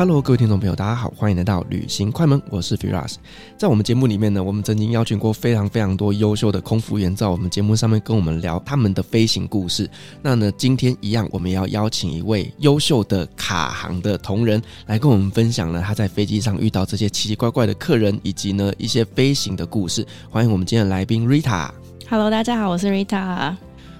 [0.00, 3.16] Hello，各位听众朋友，大家好，欢迎来到旅行快门，我是 Firas。
[3.58, 9.86] 在我们节目里面呢，我们曾经邀请过非常非常多优秀的空服员，在我们节目上面跟我们聊他们的飞行故事。
[10.22, 20.06] 那呢，今天一样，我们要邀请一位优秀的卡航的同仁来跟我们分享呢，他在飞机上遇到这些奇奇怪怪的客人，以及呢一些飞行的故事。
[20.30, 21.68] 欢迎我们今天的来宾 Rita。
[22.08, 23.54] Hello，大家好，我是 Rita。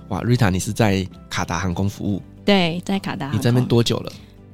[0.09, 2.23] 哇，Rita，你是在卡达航空服务？
[2.43, 3.31] 对，在卡达。
[3.33, 4.11] 你在那边多久了？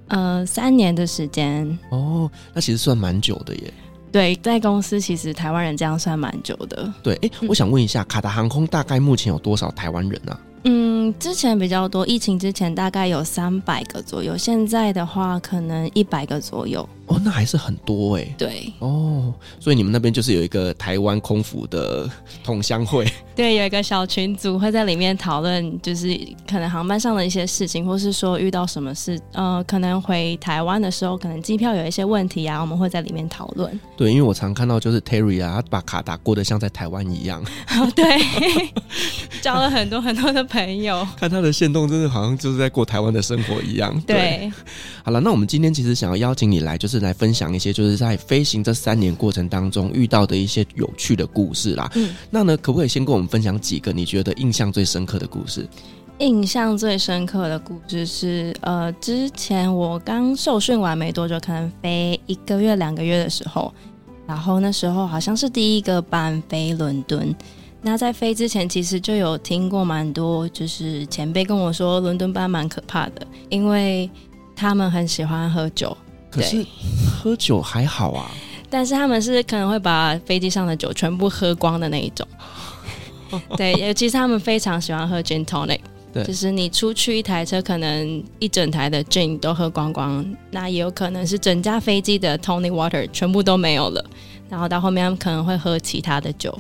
[0.09, 3.73] 呃，三年的时间哦，那其实算蛮久的耶。
[4.13, 6.93] 对，在公司其实台湾人这样算蛮久的。
[7.03, 10.41] 对，哎、欸，我想问一下，嗯、卡达航空大概目前有多少台湾人啊？
[10.69, 16.87] 嗯，之前比较多，疫情之前大概有三百个左右，现在的话可能一百个左右。
[17.07, 18.35] 哦，那还是很多哎。
[18.37, 18.73] 对。
[18.81, 22.11] 哦，所以你们那边就是有一个台湾空服的
[22.43, 23.07] 同乡会。
[23.37, 26.19] 对，有一个小群组会在里面讨论，就是
[26.51, 33.79] 可能航班上的一些事情，或是说遇到什么事，呃，可能回台湾的时候，可能机票有一些问题啊，我们会在里面讨论。
[33.97, 37.41] 对，因为我常看到就是 Terry 啊，他把卡打过得像在台湾一样。
[37.79, 38.05] 哦，对，
[39.41, 41.07] 交了很多很多的朋友。
[41.17, 43.99] 看他的线动，真的好像就是在过台湾的生活一样。
[44.07, 44.17] 对。
[44.17, 44.53] 对
[45.05, 46.97] 好了，那我们今天其实想要邀请你来，就是。
[47.07, 51.89] 来分享一些就是在飞行这三年过程当中遇到的一些有趣的故事啦。
[51.95, 55.69] 嗯，那呢，可不可以先跟我们分享几个你觉得印象最深刻的故事？
[56.19, 63.73] 印象最深刻的故事是，呃，之前我刚受训完没多久，可能飞一个月、两个月的时候，
[64.27, 67.33] 然后那时候好像是第一个班飞伦敦。
[67.83, 74.11] 那在飞之前，其实就有听过蛮多，就是前辈跟我说，伦敦班蛮可怕的，因为
[74.57, 75.97] 他们很喜欢喝酒。
[76.29, 76.67] 可是
[77.09, 78.31] 喝酒还好啊，
[78.69, 82.27] 但是他们是可能会把飞机上的酒全部喝光的那一种。
[83.57, 85.81] 对，尤其是他们非常喜欢喝 gin tonic，
[86.13, 94.05] 对，就是你出去一台车，可能一整台的 gin 都喝光光，那也有可能是整架飞机的 tonic water 全部都没有了，
[94.49, 96.57] 然后到后面他们可能会喝其他的酒。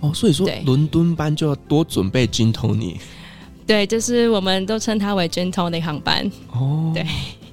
[0.00, 2.96] 哦，所以说伦敦班就要多准备 gin tonic。
[3.66, 6.30] 对，就是我们都称它为 gin tonic 航班。
[6.52, 7.06] 哦，对。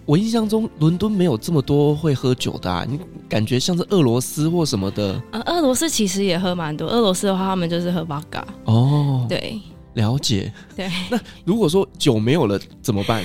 [0.05, 2.97] 我印象中伦敦没有这么多会喝酒的，啊，你
[3.27, 5.21] 感觉像是俄罗斯或什么的？
[5.31, 6.87] 呃，俄罗斯其实也喝蛮多。
[6.87, 8.41] 俄罗斯的话，他们就是喝 vodka。
[8.63, 9.59] 哦，对，
[9.95, 10.49] 了解。
[10.77, 13.21] 对， 那如果说酒没有了怎么办？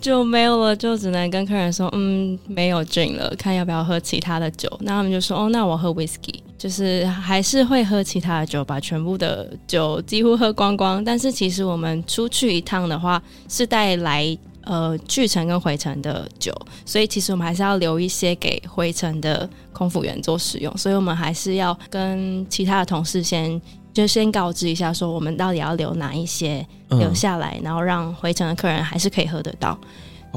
[0.00, 4.68] 就没有了，就只能跟客人说，嗯，没有 gin 了，看要不要喝其他的酒。
[4.80, 11.02] 那他们就说，哦，那我喝 whisky，就是还是会喝其他的酒，把全部的酒几乎喝光光。
[11.02, 14.38] 但是其实我们出去一趟的话，是带来。
[14.64, 16.54] 呃，去程跟回程的酒，
[16.86, 23.60] 所以其实我们还是要留一些给回程的空服员做使用，所以我们还是要跟其他的同事先
[23.92, 29.76] 就先告知一下，说我们到底要留哪一些留下来，然后让回程的客人还是可以喝得到。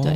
[0.02, 0.12] 对，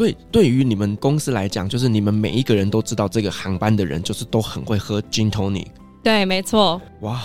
[0.00, 5.66] 所以对于你们公司来讲，就是你们每一个人都知道这个航班的人，就是都很会喝 Gin Tonic。
[6.02, 6.80] 对，没错。
[7.02, 7.20] 哇。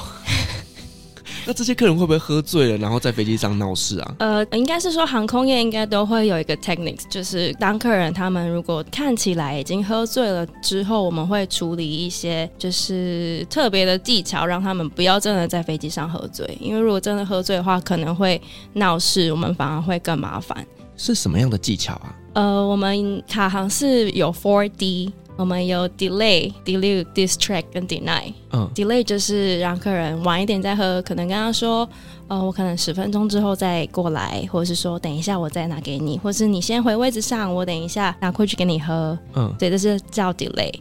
[1.47, 4.15] 那这些客人会不会喝醉了，然后在飞机上闹事啊？
[4.19, 16.45] 呃，应该是说航空业应该都会有一个 techniques，就是当客人他们如果看起来已经喝醉了之后，我们会处理一些就是特别的技巧，让他们不要真的在飞机上喝醉。
[16.59, 18.41] 因为如果真的喝醉的话，可能会
[18.73, 20.67] 闹事，我们反而会更麻烦。
[20.97, 22.13] 是什么样的技巧啊？
[22.35, 25.11] 呃，我们卡行是有 Four D，。
[25.37, 28.33] 我们有 Delay、Delay、distract 跟 deny。
[28.51, 31.87] 嗯，delay 就是让客人晚一点再喝，可能跟他说，
[32.27, 39.17] 呃，我可能十分钟之后再过来，或者是说等一下我再拿给你，或是你先回位置上，我等一下拿过去给你喝。
[39.33, 40.73] 嗯，对，这是叫 delay。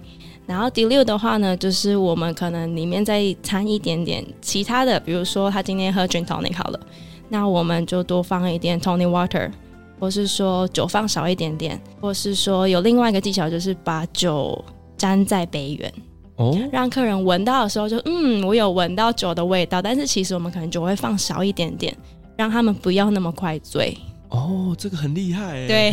[0.46, 6.80] 然后 delude 的话呢，就是我们可能里面再掺一点点其他的，比如说他今天喝 gin tonic 好了，
[7.28, 9.50] 那我们就多放一点 tonic water。
[9.98, 14.62] 或是说酒放少一点点，或是说有另外一个技巧，就是把酒
[14.98, 15.92] 粘在杯缘
[16.36, 21.96] 哦，让客人闻到的时候就嗯，我有闻到酒的味道，但是其实我们可能酒会放少一点点，
[22.36, 23.96] 让他们不要那么快醉
[24.30, 25.64] 哦，这个很厉害。
[25.68, 25.92] 对，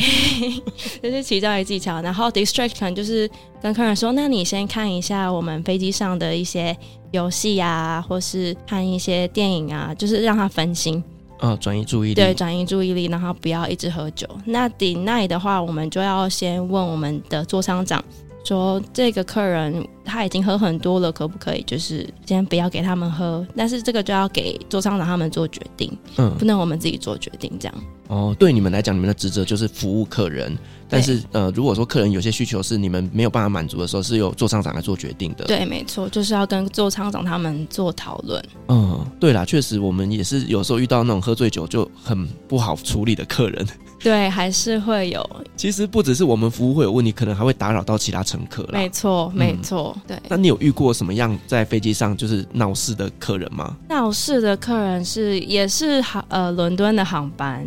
[1.00, 2.02] 这是其中一个技巧。
[2.02, 3.30] 然后 distract 可能就是
[3.62, 6.76] 跟客人说：“那你先看一下我们飞机上的一些
[7.12, 11.04] 游戏啊，或是看一些电影啊，就是让他分心。”
[11.42, 12.14] 啊，转移注意力。
[12.14, 14.26] 对，转移注意力，然后不要一直喝酒。
[14.46, 18.02] 那 deny 的话，我们就要先问我们的座商长。
[18.44, 23.46] 说这个客人他已经喝很多了，可不可以就是先不要给他们喝？
[23.56, 27.76] 但是这个就要给座商长他们做决定，嗯，不能我们自己做决定这样。
[28.08, 30.58] 哦，对你们来讲，你们的职责就是服务客人，
[30.92, 35.46] 但是呃，如果说客人有些需求是你们没有办法满足的时候，是由座舱长来做决定的。
[35.46, 38.44] 对，没错，就是要跟座舱长他们做讨论。
[38.68, 43.66] 嗯，对啦，确实我们也是有时候遇到那种喝醉酒就很不好处理的客人。
[44.04, 45.30] 对，还是会有。
[45.56, 48.68] 其实不只是我们服务会有问题，可能还会打扰到其他乘客。
[48.74, 49.96] 没错，没错。
[49.96, 50.20] 嗯、对。
[50.28, 53.78] 那你有遇过什么样在飞机上就是闹事的客人吗？
[53.88, 57.66] 闹事的客人是也是航呃伦敦的航班。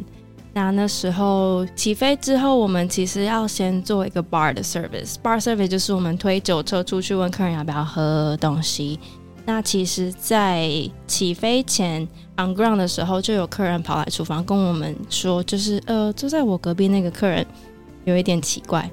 [0.54, 5.16] 那那时候起飞之后，我们其实要先做一个 bar 的 service。
[5.20, 8.98] bar service 就是我们推酒车出去问客人要不要喝东西。
[9.44, 10.70] 那其实，在
[11.08, 12.02] 起飞前
[12.36, 17.44] on ground 的时候，就有客人跑来厨房跟我们说，就是呃，坐在我隔壁那个客人
[18.04, 18.88] 有一点奇怪，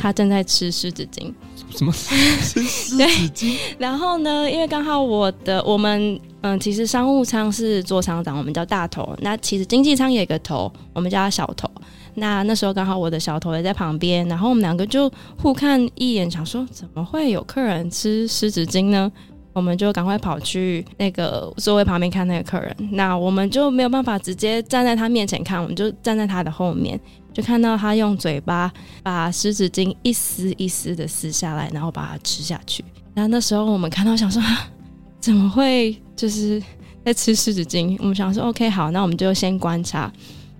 [0.00, 1.32] 他正在吃湿纸巾。
[1.76, 2.16] 什么 吃
[2.62, 2.62] 湿
[2.96, 2.96] 纸
[3.30, 3.56] 巾？
[3.78, 6.00] 然后呢，因为刚好我的我们
[6.40, 9.14] 嗯、呃，其实商务舱是座舱长，我们叫大头。
[9.20, 11.70] 那其实经济舱也有一个头，我们叫他小头。
[12.14, 15.10] 那那时候刚好我的小头也在旁边，然后我们两个就
[15.40, 19.12] 互看一眼，想说怎么会有客人吃湿纸巾呢？
[19.52, 26.98] 我们就赶快跑去那个座位旁边看那个客人，那我们就没有办法直接站在他面前看，我们就站在他的后面，
[27.38, 28.68] 就看到他用嘴巴
[29.00, 32.84] 把湿纸巾一丝一丝的撕下来，然后把它吃下去。
[33.14, 34.42] 然后那时候我们看到想说，
[35.20, 36.60] 怎么会就是
[37.04, 37.96] 在吃湿纸巾？
[38.00, 40.12] 我们想说，OK，好，那我们就先观察。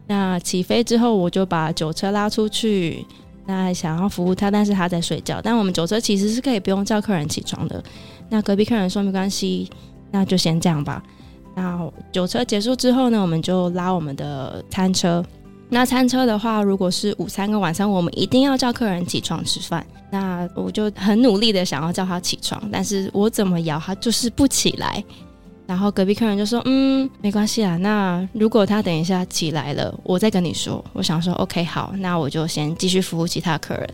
[0.06, 3.04] 那起飞之后，我就把酒车拉出去，
[3.46, 5.40] 那想要服务他，但是他在睡觉。
[5.42, 7.82] 但我们酒车其实是可以不用叫客人起床的。
[8.28, 9.68] 那隔壁客人说没关系，
[10.12, 11.02] 那就先这样吧。
[11.56, 11.76] 那
[12.12, 15.24] 酒车结束之后呢，我们就拉我们的餐车。
[15.70, 19.86] 那餐车的话，如果是午餐跟晚餐，我们一定要叫客人起床吃饭。
[20.10, 25.04] 那我就很努力的想要叫他起床，但是我怎么摇他就是不起来。
[25.66, 27.76] 然后隔壁客人就说：“嗯，没关系啊。
[27.76, 33.86] 那如果他等一下起来了，我再跟你说。”我想说：“OK，好，那我就先继续服务其他客人。”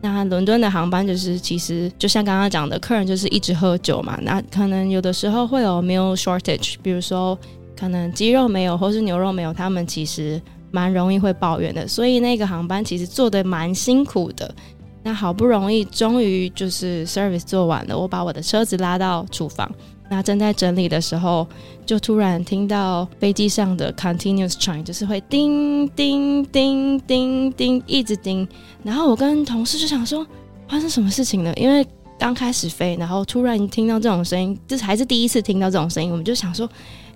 [0.00, 4.18] 那伦敦的航班就是，其实就像刚刚讲的，客人就是一直喝酒嘛。
[4.22, 7.38] 那可能有的时候会有 meal shortage，比如说
[7.78, 10.40] 可能鸡肉没有，或是牛肉没有，他们其实
[10.70, 11.86] 蛮容易会抱怨的。
[11.86, 14.54] 所以那个航班其实做得蛮辛苦的。
[15.02, 19.70] 那好不容易，终于就是 service 做完了，我把我的车子拉到厨房。
[20.10, 21.46] 那正在整理的时候，
[21.86, 28.46] 就突然听到飞机上的 continuous chime，就是会叮叮叮叮叮一直叮。
[28.82, 30.26] 然后我跟同事就想说，
[30.68, 31.54] 发生什么事情了？
[31.54, 31.86] 因为
[32.18, 36.68] 刚开始飞，然后突然听到这种声音，这还是第一次听到这种声音，我们就想说。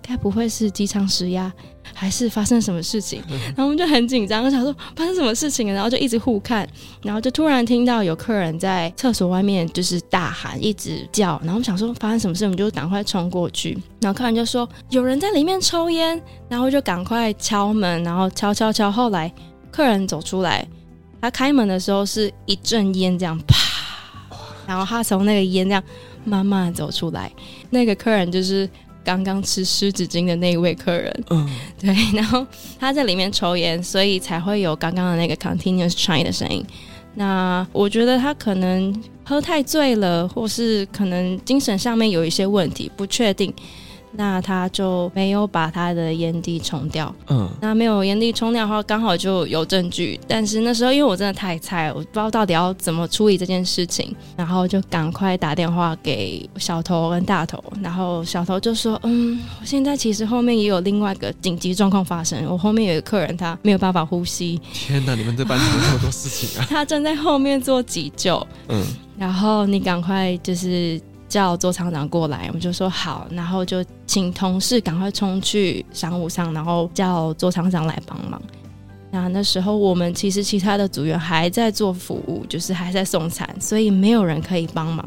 [0.02, 1.50] 该不会是机舱失压，
[1.94, 3.22] 还是发生什么事情？
[3.28, 6.68] 然后我们就很紧张，想说发生什么事情，然后就一直互看，
[7.02, 19.32] 然后就突然听到有客人在厕所外面就是大喊，一直叫，然后我们想说发生什么事，我们就赶快冲过去，然后客人就说有人在里面抽烟，然后就赶快敲门，然后敲敲敲，后来
[19.70, 20.66] 客人走出来，
[21.20, 23.56] 他开门的时候是一阵烟这样啪，
[24.66, 25.82] 然后他从那个烟这样
[26.24, 27.30] 慢慢走出来，
[27.70, 28.68] 那个客人就是。
[29.04, 31.48] 刚刚吃湿纸巾的那一位客人，嗯，
[31.80, 32.46] 对，然后
[32.78, 36.64] 他在里面抽烟，所以才会有刚刚的那个 continuous chime 的声音。
[37.14, 38.94] 那我觉得他可能
[39.24, 43.52] 喝太醉了，或是可能精神上面有一些问题，不确定。
[44.14, 47.14] 那他就没有把他的烟蒂冲掉。
[47.28, 50.18] 嗯，那没有烟蒂冲掉的话，刚好就有证据。
[50.28, 57.62] 但是那时候因为我真的太菜了，我不知道到底要怎么处理这件事情，然后就赶快打电话给小头跟大头。
[57.82, 66.66] 然后小头就说：“嗯，我现在其实后面也有另外一个紧急状况发生，我后面有一个客人他没有办法呼吸。”天哪，你们这班怎么那么多事情啊？
[66.70, 68.46] 他正在后面做急救。
[68.68, 68.84] 嗯，
[69.18, 71.00] 然后你赶快就是。
[71.32, 78.38] 叫周厂长过来，我们就说好，然后就请同事赶快冲去商务舱，然后叫周厂长来帮忙。
[79.10, 85.02] 那那时候我们其实其他的组员还在做服务，就是还在送餐，所以没有人可以帮忙。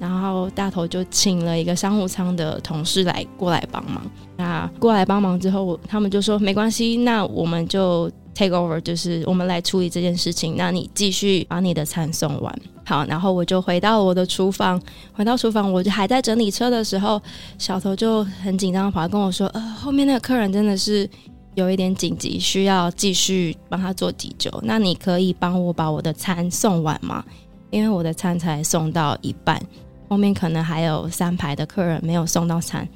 [0.00, 4.02] 然后大头就请了一个商务舱的同事来过来帮忙。
[4.36, 10.54] 那过来帮忙之后，他们就说没关系，那我们就 take over，就是我们来处理这件事情。
[10.56, 12.58] 那你继续把你的餐送完。
[12.84, 14.80] 好，然后我就回到我的厨房，
[15.12, 17.20] 回到厨房，我就还在整理车的时候，
[17.56, 21.08] 小头就很紧张跑来跟我说：“呃，后面那个客人真的是
[21.54, 24.50] 有一点紧急，需要继续帮他做急救。
[24.64, 27.24] 那你可以帮我把我的餐送完吗？
[27.70, 29.60] 因为我的餐才送到一半，
[30.08, 32.86] 后面可能还有三排的客人没有送到餐。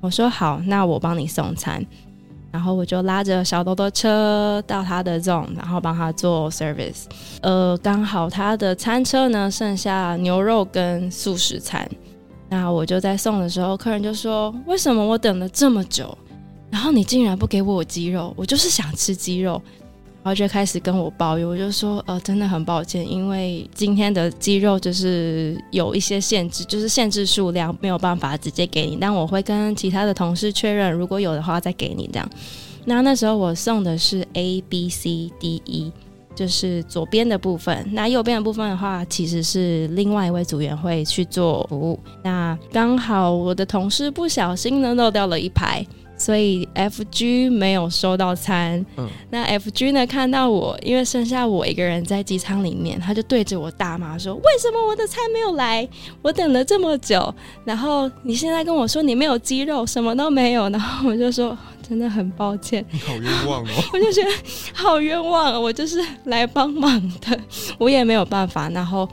[0.00, 1.84] 我说好，那我帮你送餐。
[2.56, 7.04] 然后我就拉着小豆的车到他的 zone，然后帮他做 service。
[7.42, 11.86] 呃，刚好他的餐车呢剩下牛肉跟素食餐。
[12.48, 16.16] 那我就在送的时候，客人就说：“为什么我等了这么久？”
[16.72, 19.60] 然后你竟然不给我鸡肉，我就是想吃鸡肉，
[20.26, 32.28] 然后就开始跟我抱怨，我就说，呃，真的很抱歉，因为今天的鸡肉就是有一些限制，就是限制数量，没有办法直接给你，但我会跟其他的同事确认，如果有的话再给你这样。
[32.86, 35.92] 那那时候我送的是 A B C D E，
[36.34, 41.96] 就是左边的部分，那右边的部分的话，其实是另外一位组员会去做服务。
[42.24, 45.86] 那刚好我的同事不小心呢漏掉了一排。
[46.18, 55.86] 所以 F G 没有收到餐，嗯，那 F G 呢看到我，因为剩下我一个人在机舱里面，他就对着我大骂说：“为什么我的餐没有来？
[56.22, 57.32] 我等了这么久，
[57.64, 60.68] 然后你现在跟我说你没有鸡肉，什么都没有。
[60.70, 61.56] ”然后我就说
[61.86, 64.30] ：“真的很抱歉， 你好冤枉哦！” 我就觉得
[64.72, 67.38] 好冤枉，我就是来帮忙的，
[67.76, 68.70] 我也没有办法。
[68.70, 69.06] 然后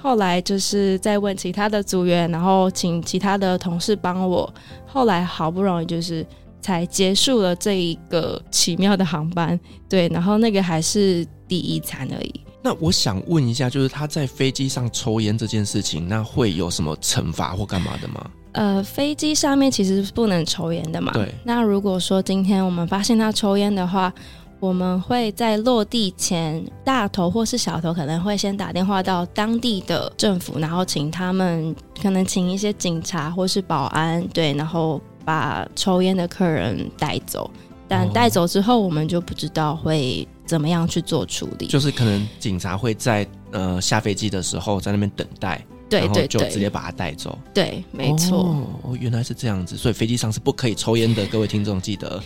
[0.00, 4.50] 后来就是再问其他的组员，然后请其他的同事帮我。
[4.86, 6.24] 后来好不容易就是。
[6.60, 9.58] 才结束了这一个奇妙的航班，
[9.88, 12.40] 对，然后那个还是第一餐而已。
[12.62, 18.30] 那我想问一下，就是他在飞机上抽烟这件事情，那会有什么惩罚或干嘛的吗？
[18.52, 21.12] 呃，飞机上面其实是不能抽烟的嘛。
[21.12, 21.32] 对。
[21.44, 24.12] 那如果说今天我们发现他抽烟的话，
[24.58, 31.72] 我们会在落地前，大头或是小头可能会先打电话到当地的政府，然后请他们
[32.02, 35.00] 可能请一些警察或是保安，对，然后。
[35.26, 37.50] 把抽烟的客人带走，
[37.88, 41.66] 但带走之后，我们就不知道会怎么样去做处理。
[41.66, 47.36] 就是可能警察会在呃下飞机的时候在那边等待，对对就直接把他带走。
[47.52, 48.64] 对，没错。
[48.84, 52.22] 哦，原来是这样子，所以飞机上是不可以抽烟的，各位听众记得。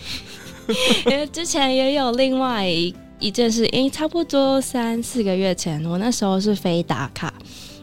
[1.06, 7.32] 因 为 之前也有另外一一件事，因为差不多三四个月前，我那时候是飞打卡。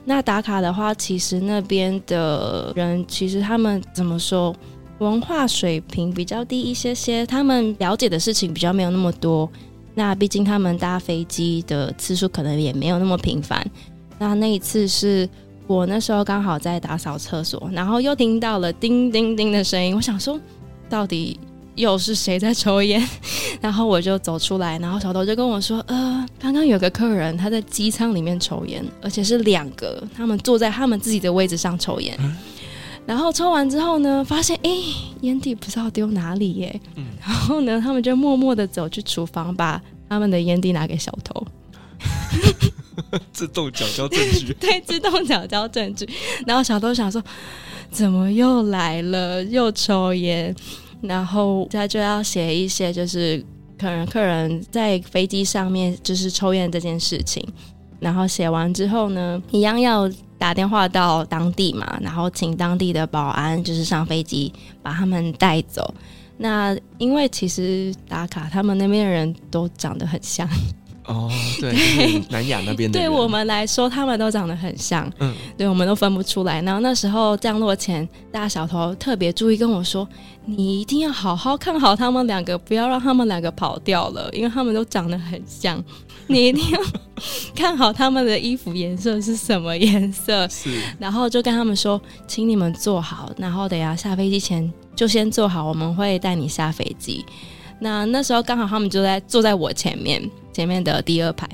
[0.05, 4.55] 那打卡的话，其实那边的人其实他们怎么说？
[4.99, 9.49] 文化水平比较低一些些，他们了解的事情比较没有那么多。
[9.93, 13.65] 那毕竟他们搭飞机的次数可能也没有那么频繁。
[14.19, 15.27] 那那一次是
[15.65, 19.95] 我那时候刚好在打扫厕所，然后又听到了叮叮叮的声音。
[19.95, 20.39] 我想说，
[20.89, 21.39] 到底
[21.75, 23.03] 又是谁在抽烟？
[23.61, 32.17] 然后我就走出来，然后小头就跟我说：“呃，刚刚有个客人他在机舱里面抽烟，而且是两个，他们坐在他们自己的位置上抽烟。”
[33.07, 34.69] 然后抽完之后呢，发现哎，
[35.21, 36.81] 烟蒂不知道丢哪里耶。
[36.95, 37.05] 嗯。
[37.25, 41.47] 然后呢，他们就默默的走去厨房，把他们的烟蒂拿给小偷。
[43.31, 44.53] 自动缴交证据。
[44.59, 46.07] 对，自动缴交证据。
[46.45, 47.23] 然后小偷想说，
[47.89, 50.53] 怎么又来了，又抽烟？
[50.99, 53.41] 然后他就要写一些，就是
[53.79, 57.41] 可能客人在飞机上面就是抽烟这件事情。
[57.99, 60.09] 然后写完之后呢，一样要。
[60.39, 65.91] 打电话到当地嘛，然后请当地的保安就是上飞机把他们带走。
[66.37, 70.47] 那因为其实打卡他们那边的人都长得很像
[71.05, 71.27] 哦，
[71.59, 76.61] 对，对南亚那边的，对我们来说他们都长得很像，嗯，对，我们都分不出来。
[76.61, 80.07] 然后那时候降落前，大小头特别注意跟我说
[80.45, 85.83] ：“你一定要好好看好他们两个，不要让他们两个跑掉了，因为他们都长得很像。”
[86.27, 86.79] 你一定要
[87.55, 97.25] 看好他们的衣服颜色是什么颜色，是，然后就跟他们说，请你们坐好，然后等下下飞机前就先坐好，我们会带你下飞机。
[97.79, 100.21] 那那时候刚好他们就在坐在我前面，
[100.53, 101.47] 前面的第二排。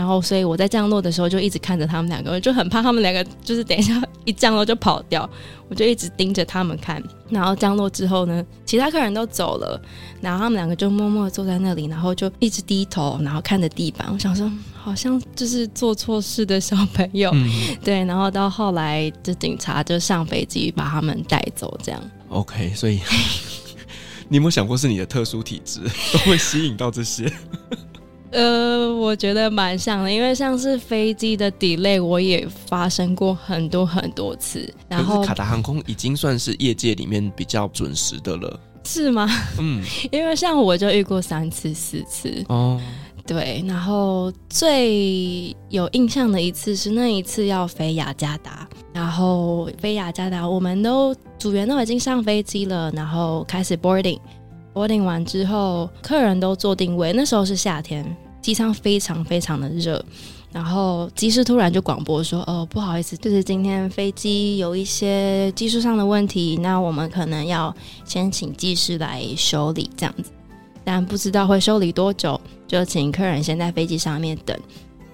[0.00, 5.28] 然后，所以我在降落的时候就一直看着他们两个，我就很怕他们两个就是等一下一降落就跑掉，
[5.68, 7.02] 我就一直盯着他们看。
[7.28, 9.78] 然后降落之后呢，其他客人都走了，
[10.22, 14.08] 然后他们两个就默默坐在那里，然后就一直低头，然后看着地板。
[14.10, 17.50] 我想说，好像就是做错事的小朋友，嗯、
[17.84, 18.02] 对。
[18.06, 22.02] 然后到后来，这警察就上飞机把他们带走，这样。
[22.30, 23.00] OK，所以
[24.30, 25.80] 你有没有想过是你的特殊体质
[26.14, 27.30] 都 会吸引到这些？
[28.32, 34.72] 呃，我觉得蛮像的，因为像是飞机的 delay，我也发生过很多很多次。
[34.88, 39.28] 然后卡达航空已经算是业界里面比较准时的了，是吗？
[39.58, 39.82] 嗯，
[40.12, 42.80] 因为像我就遇过三次、四次哦。
[43.26, 54.18] 对，然后最有印象的一次是那一次要飞雅加达，然后飞雅加达，我们都组员都已经上飞机了，然后开始 boarding。
[54.72, 58.04] 播订完之后，客人都坐定位，那时候是夏天，
[58.40, 60.04] 机舱非常非常的热。
[60.52, 67.72] 然后机师突然就广播说：“哦，不好意思，就是今天飞机有一些技术上的问题，那我们可能要
[68.04, 70.30] 先请技师来修理这样子，
[70.82, 74.58] 但不知道会修理多久，就请客人先在飞机上面等。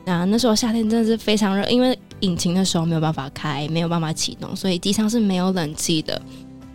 [0.07, 6.21] 那那时候夏天真的是非常热，因为引擎的时候没有办法开，没有办法启动，所以机舱是没有冷气的。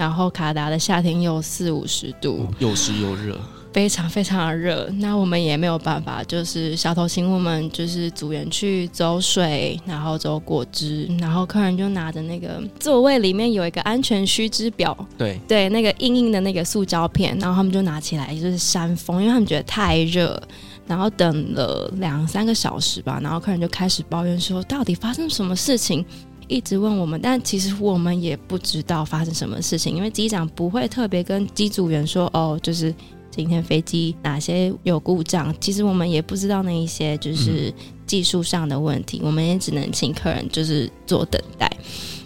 [0.01, 3.39] 然后卡达的夏天又四五十度，又湿又热。”
[3.71, 15.39] 非常非常的热，那我们也没有办法，就是小头请我们就是组员去走水，然后走果汁，然后客人就拿着那个座位里面有一个安全须知表，对。
[15.47, 20.41] 对，那个硬硬的那个塑胶片，然后他们就拿起来就是扇风，因为他们觉得太热，
[20.85, 26.05] 然后等了两三个小时吧，然后客人就开始抱怨说到底发生什么事情，
[26.47, 32.93] 一直问我们，但其实我们也不知道发生什么事情，因为机长不会特别跟机组员说哦，就是。
[33.33, 35.55] 今天飞机哪些有故障？
[35.61, 37.73] 其实我们也不知道那一些，就是
[38.05, 39.19] 技术上的问题。
[39.19, 41.71] 嗯、我们也只能请客人就是做等待。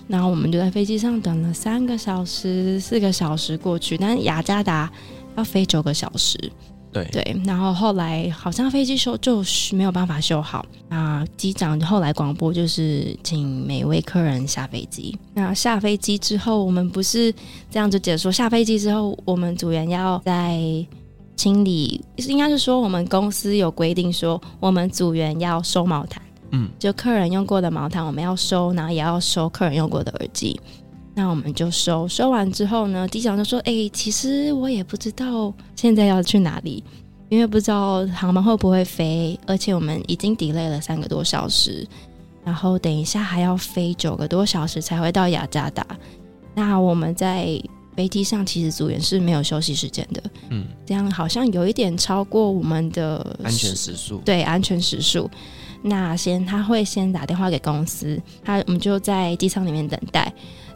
[0.07, 4.91] 然后我们就在飞机上等了三个小时、四个小时过去，但是雅加达
[5.37, 6.39] 要飞九个小时。
[7.03, 7.41] 对对。
[7.45, 10.65] 然后后来好像飞机修就是没有办法修好。
[10.87, 15.17] 那机长后来广播就是请每位客人下飞机。
[15.33, 17.33] 那下飞机之后，我们不是
[17.69, 18.31] 这样就解说。
[18.31, 20.57] 下飞机之后，我们组员要在
[21.35, 26.21] 清理，应该是说我们公司有规定说，我们组员要收毛毯，
[26.51, 30.59] 嗯，就客人用过的毛毯我们要收，然后也要收客人用过的耳机。
[31.15, 36.83] 那我们就收，收完之后呢，机长就说：“哎、欸，其实我也不知道现在要去哪里，
[37.29, 41.87] 因为不知道航班会不会飞，而且我们已经 delay 了三个多小时，
[42.43, 45.85] 然后等一下还要飞九个多小时才会到雅加达。
[46.53, 47.59] 那我们在。”
[47.95, 55.31] 飞机上其实组员是没有休息时间的，嗯，这样好像有一点超过我们的安全时速，对，安全时速。
[55.81, 60.29] 那先他会先打电话给公司，他我们就在机舱里面等待，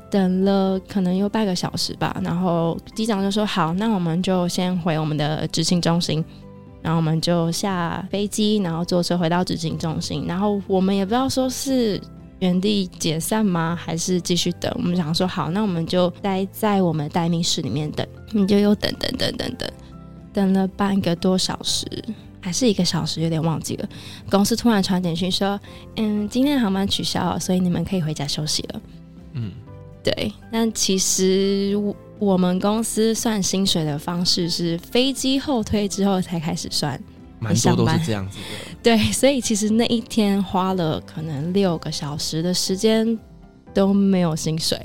[0.10, 2.20] 等了可能有半个小时吧。
[2.24, 6.24] 然后机长就说：“好，那我们就先回我们的执勤中心。”
[6.82, 10.26] 然后我们就下飞机，然后坐车回到执勤中心。
[10.28, 12.02] 然后我们也不知道说是。
[12.42, 13.78] 原地解散吗？
[13.78, 14.72] 还是继续等？
[14.78, 18.08] 我们想说好，那我们就待在我们待命室里面等。
[18.32, 19.70] 你就又等等等等等，
[20.32, 21.86] 等了半个多小时，
[22.40, 23.90] 还是一个小时，有点忘记了。
[24.32, 25.60] 公司突然传简讯说
[25.98, 28.82] ：“嗯，今天的航班取消了，所以你们可以回家休息了。”
[30.00, 30.34] 嗯，对。
[30.52, 31.74] 但其实
[32.18, 37.02] 我们公司算薪水的方式是飞机后推之后才开始算。
[37.42, 43.18] 蛮多都是这样子的，对，所以其实那一天花了可能六个小时的时间
[43.74, 44.78] 都没有薪水，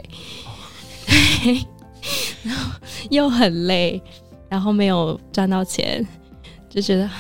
[1.43, 1.67] 对，
[2.49, 2.79] 然后
[3.11, 4.01] 又很累，
[4.49, 6.07] 然后没有赚到钱，
[6.71, 7.11] 就觉得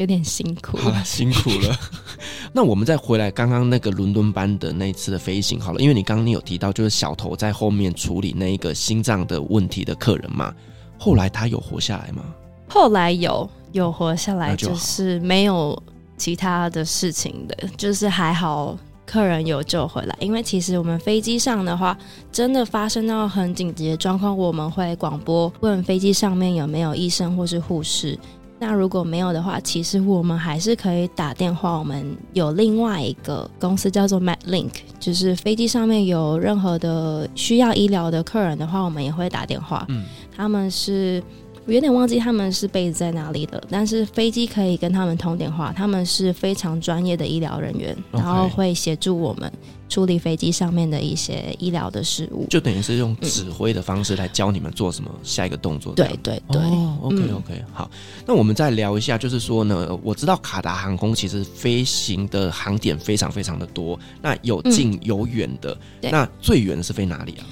[0.00, 0.76] 有点辛苦。
[0.78, 1.78] 好了， 辛苦了。
[2.52, 10.54] 那我们再回来刚刚那个伦敦班的那一次的飞行好了，因为你刚刚你有提到就是小头在后面处理那一个心脏的问题的客人嘛，
[10.98, 12.24] 后来他有活下来吗？
[12.68, 13.48] 后来有。
[13.72, 15.80] 有活下来，就是没有
[16.16, 20.16] 其他的事情的，就是还好客人有救回来。
[20.18, 21.96] 因为其实我们飞机上的话，
[22.32, 28.18] 真的发生到很紧急的状况，我们会广播问飞机上面有没有医生或是护士。
[28.60, 31.78] 那如果没有的话，其实我们还是可以打电话。
[31.78, 34.70] 我们有另外一个公司叫做 MedLink，
[35.00, 39.86] 就是飞机上面有任何的需要医疗的客人的话，我们也会打电话。
[39.88, 40.04] 嗯，
[40.36, 41.22] 他们是。
[41.66, 49.52] 我有点忘记他们是 base 在哪里的，但是飞机可以跟他们通电话，他们是非常专业的医疗人员然后会协助我们
[49.90, 55.92] 处理飞机上面的一些医疗的事务，就等于是用指挥的方式来教你们做什么下一个动作。
[55.94, 57.90] 对对对，哦，OK OK，好，
[58.24, 67.44] 那我们再聊一下，就是说呢，我知道卡达航空其实飞行的航点非常非常的多，那有近有远的，嗯、那最远的是飞哪里啊？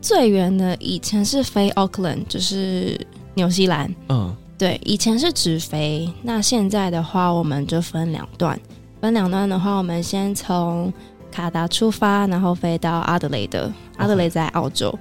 [0.00, 2.98] 最远的以前是飞 Auckland，就是。
[3.34, 8.60] 纽西兰，嗯，对，以前是直飞，那现在的话，我们就分两段。
[9.00, 10.92] 分两段的话，我们先从
[11.32, 13.72] 卡达出发，然后飞到阿德雷德。
[13.96, 14.98] 阿德雷在澳洲，哦、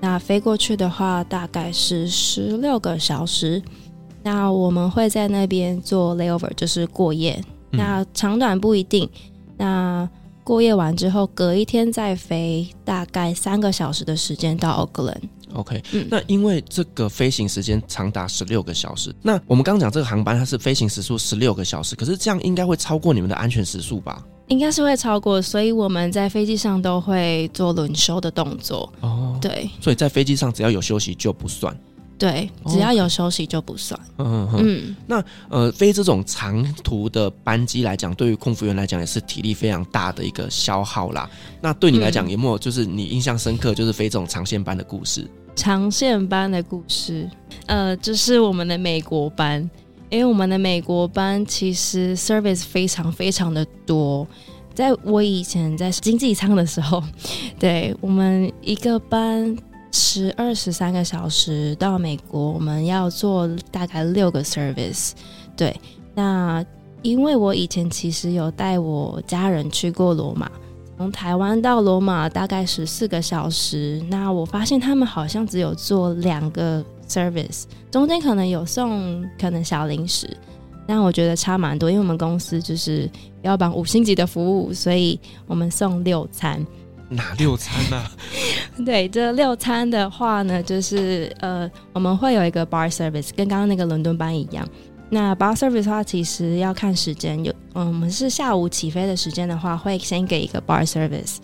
[0.00, 3.60] 那飞过去的话，大概是十六个小时。
[4.22, 7.42] 那我们会在那边做 layover，就是过夜。
[7.72, 9.08] 嗯、那长短不一定。
[9.56, 10.08] 那
[10.44, 15.20] 过夜完之后，隔一天再飞，大概三个小时的时间到奥克兰。
[15.54, 24.24] OK，嗯，那因为这个飞行时间长达十六个小时，那我们刚刚讲这个航班它是飞行时速十六个小时，可是这样应该会超过你们的安全时速吧？
[24.48, 28.92] 应该是会超过，所以我们在飞机上都会做轮休的动作。
[29.00, 31.76] 哦，对，所以在飞机上只要有休息就不算。
[32.18, 33.98] 对，只要有休息就不算。
[34.18, 34.96] 嗯、哦、嗯嗯。
[35.06, 41.28] 那呃，飞这种长途的班机来讲，对于空服员来讲也是体力非常大的一个消耗啦。
[41.60, 45.28] 那对你来讲，有没有就是你印象深刻，就是飞这种长线班的故事？
[45.56, 47.28] 长线班的故事，
[47.66, 49.68] 呃，就是我们的美国班，
[50.12, 54.28] 因为我们的美国班其实 service 非常非常的多。
[54.74, 57.02] 在我以前在经济舱的时候，
[57.58, 59.56] 对，我们一个班
[59.90, 65.12] 十二十三个小时到美国，我们要做大概六个 service。
[65.56, 65.74] 对，
[66.14, 66.62] 那
[67.00, 70.50] 因为我以前其实有带我家人去过罗马，
[70.98, 80.28] 从台湾到罗马大概十四个小时，那我发现他们好像只有做两个 service，中间可能有送可能小零食。
[80.86, 83.08] 但我觉得差蛮多，因为我们公司就是
[83.42, 86.64] 要帮五星级的服务，所以我们送六餐。
[87.08, 88.10] 哪六餐呢、啊？
[88.84, 94.66] 对，这六餐的话呢，就是呃，我们会有一个 bar service，跟刚刚那个伦敦班一样。
[95.10, 101.36] 那 bar service 的话，其实要看时间，有嗯，我们是下午起飞的时间的话，会先给一个 bar service。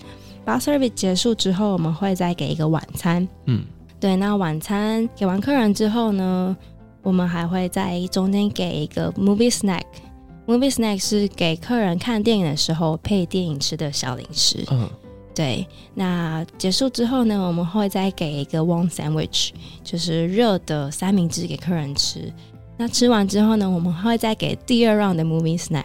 [0.47, 3.29] bar service 结束之后，我们会再给一个晚餐。
[3.45, 3.63] 嗯，
[4.01, 6.57] 对，那晚餐给完客人之后呢？
[7.01, 14.63] 我们还会在中间给一个 movie snack，movie snack 是给客人看电影的时候配电影吃的小零食。
[14.71, 14.91] 嗯，
[15.35, 15.67] 对。
[15.95, 19.51] 那结束之后呢，我们会再给一个 warm sandwich，
[19.83, 22.31] 就是热的三明治给客人吃。
[22.77, 25.85] 那吃完之后呢，我们会再给第二 round 的 movie snack，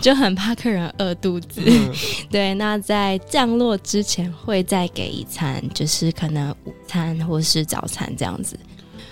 [0.00, 1.62] 就很怕客人饿肚子。
[1.66, 1.92] 嗯、
[2.30, 8.58] 对，那在降落之前会再给一餐，就是可能午餐或是早餐这样子。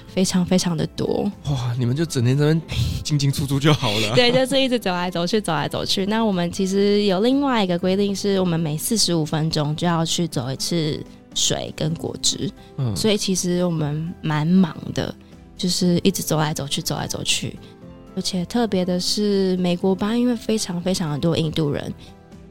[0.08, 1.76] 非常非常的多哇！
[1.78, 2.62] 你们就整天在那边
[3.04, 4.12] 进进出出就好了。
[4.16, 6.06] 对，就是一直走来走去，走来走去。
[6.06, 10.98] 那我们其实有另外一个规定，是我们每四十五分钟就要去走一次
[11.34, 12.50] 水跟果汁。
[12.78, 15.14] 嗯，所以其实我们蛮忙的，
[15.54, 17.54] 就是一直走来走去，走来走去。
[18.16, 21.92] 而且特别的是，美国班因为非常非常的多印度人，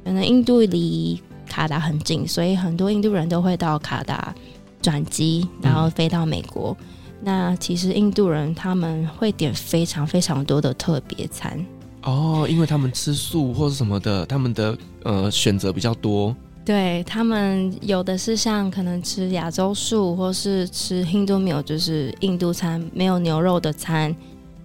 [0.05, 4.33] 可能印度离卡达很近，所以很多印度人都会到卡达
[4.81, 6.77] 转机，然后飞到美国。
[6.79, 6.85] 嗯
[7.23, 11.65] 那其实印度人他们会点非常非常多的特别餐
[12.03, 16.35] 哦，因为他们吃素或者什么的，他们的呃选择比较多。
[16.63, 24.15] 对，他们有的是像可能吃亚洲素，或是吃 Hindu meal，就是印度餐没有牛肉的餐。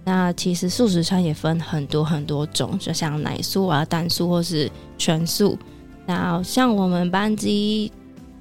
[0.03, 5.57] 那其实素食餐也分很多很多种，就像奶素啊、蛋素或是全素。
[6.05, 7.91] 那像我们班级，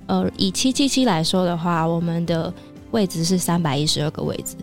[0.06, 2.52] 呃，以七七七来说的话，我们的。
[2.92, 4.56] 位置是三百一十二个位置，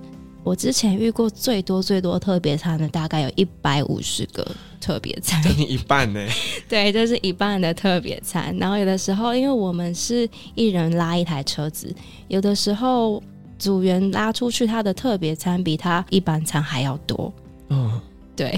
[0.44, 4.46] 我之前遇过最多最多特别餐的，大概有一百五十个
[4.82, 6.20] 特别餐， 将近一半呢。
[6.68, 8.54] 对，这、就是一半的特别餐。
[8.58, 11.96] 然后有的时候，因为我们是一人拉一台车子，
[12.28, 13.24] 有的时候
[13.58, 17.34] 组员拉出去他的特别餐比他一般餐还要多。
[17.70, 18.00] 嗯，
[18.36, 18.58] 对。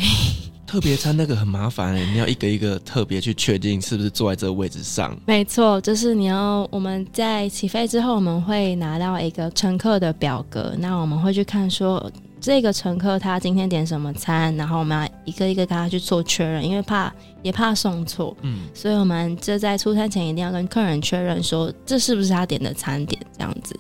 [0.68, 5.18] 特别餐那个很麻烦，你要一个一个特别去确定是不是坐在这个位置上。
[5.26, 23.76] 没错，就是你要我们在起飞之后，我们会拿到一个乘客的表格，那我们会去看说这个乘客他今天点什么餐，然后我们要一个一个跟他去做确认，因为怕也怕送错，嗯，所以我们这在出餐前一定要跟客人确认说这是不是他点的餐点，这样子。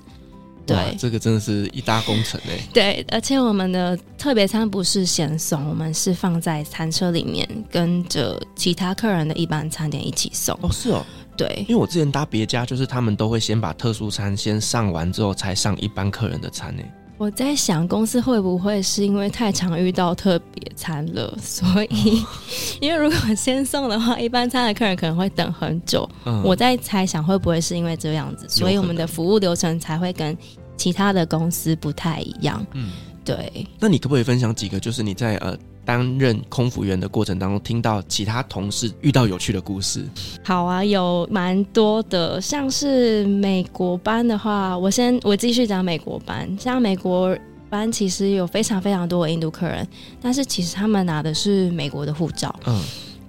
[0.76, 2.60] 对，这个真的是一大工程哎。
[2.74, 10.58] 对，而且我们的特别餐不是先送，我们是放在餐车里面，跟着其他客人的一般餐点一起送。
[10.62, 11.06] 哦，是哦，
[11.38, 16.84] 对，因为我之前搭别家，就是他们都会先把特殊餐先上完之后，才上一般客人的餐呢。
[17.20, 22.24] 我在想，公司会不会是因为太常遇到特别餐了，所以，
[22.80, 26.10] 因为如果先送的话，一般餐的客人可能会等很久。
[26.24, 30.36] 嗯，我在猜想会不会是因为这样子，所以我们的服务流程才会跟
[30.78, 32.66] 其他的公司不太一样。
[32.74, 32.90] 嗯，
[33.26, 33.68] 对。
[33.82, 40.06] 那你可不可以分享几个，就是你在呃担任空服员的过程当中，听到其他同事遇到有趣的故事？
[40.44, 46.48] 好啊，有蛮多的，像是美国班的话，我先我继续讲美国班。
[46.60, 47.36] 像美国
[47.70, 49.88] 班其实有非常非常多的印度客人，
[50.22, 52.54] 但是其实他们拿的是美国的护照。
[52.66, 52.82] 嗯，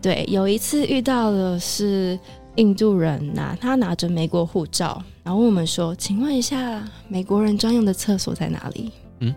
[0.02, 0.26] 对。
[0.28, 2.18] 有一次遇到的是
[2.56, 5.02] 印度人拿，他拿着美国护照。
[5.22, 9.34] 然后问我们说：“请问一下，美国人专用的厕所在哪里？”嗯，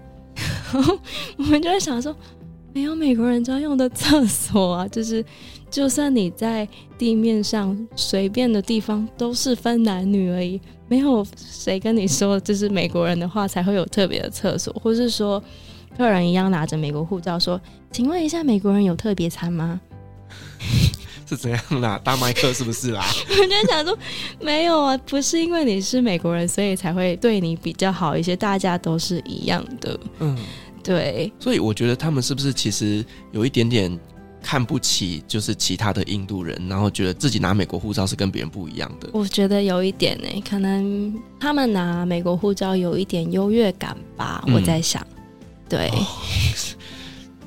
[1.38, 2.16] 我们就在想说，
[2.74, 5.24] 没有美国人专用的厕所啊，就是
[5.70, 15.42] 就算你在地面上随便的地方都是分男女而已，没有谁跟你说就是美国人的话才会有特别的厕所，或是说
[15.98, 17.60] 客人一样拿着美国护照说
[17.92, 19.80] ：“请问一下，美国人有特别餐吗？”
[21.26, 22.00] 是怎样啦？
[22.04, 23.04] 大麦克是不是啦？
[23.30, 23.98] 我就想说，
[24.42, 30.00] 没有啊，不是因为你是美国人，所以才会对你比较好一些，大家都是一样的。
[30.20, 30.38] 嗯，
[30.84, 31.32] 对。
[31.40, 34.00] 所以我觉得他们是不是其实有一点点
[34.42, 39.10] 看不起，就是其他的印度人，然后觉得自己拿美国护照是跟别人不一样的？
[39.14, 44.44] 我觉得有一点呢、欸，可能他们拿美国护照有一点优越感吧。
[44.48, 45.06] 嗯、我在想，
[45.70, 45.88] 对。
[45.90, 46.06] 哦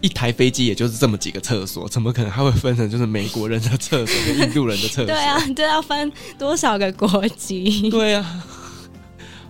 [0.03, 5.07] 一台飞机也就是这么几个厕所，怎么可能还会分成就是美国人的厕所跟印度人的厕所？
[5.09, 7.89] 对啊，这要分多少个国籍？
[7.91, 8.45] 对啊。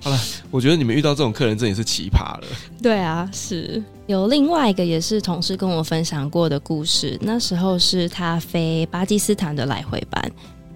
[0.06, 0.20] 好了，
[0.52, 2.46] 我觉得你们遇到这种客人真的是奇葩了。
[2.80, 7.18] 对啊，是有另外一个也是同事跟我分享过的故事。
[7.20, 10.30] 那时候是他飞巴基斯坦的来回班。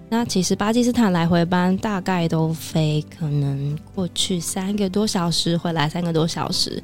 [0.09, 6.83] 那其实巴基斯坦来回班大概都飞可能过去三个多小时，回来三个多小时。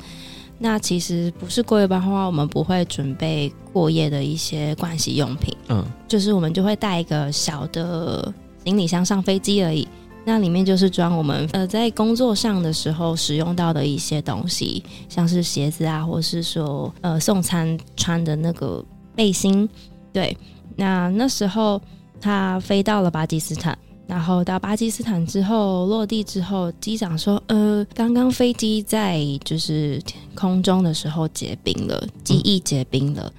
[0.58, 5.54] 那其实不是过夜班的话，我们不会准备过夜的一些盥洗用品。
[5.68, 8.34] 嗯，就是我们就会带一个小的
[8.64, 9.86] 行李箱上飞机而已。
[10.28, 18.84] 那里面就是装我们呃在工作上的时候使用到的一些东西，像是鞋子啊，或是说呃送餐穿的那个
[19.16, 19.68] 背心。
[20.12, 20.38] 对，
[20.76, 21.82] 那那时候
[22.20, 23.78] 他飞到了巴基斯坦。
[24.06, 30.02] 然后到巴基斯坦之后落地之后，机长说：“呃，刚刚飞机在就是
[30.36, 33.32] 空中的时候结冰了，机翼结冰了。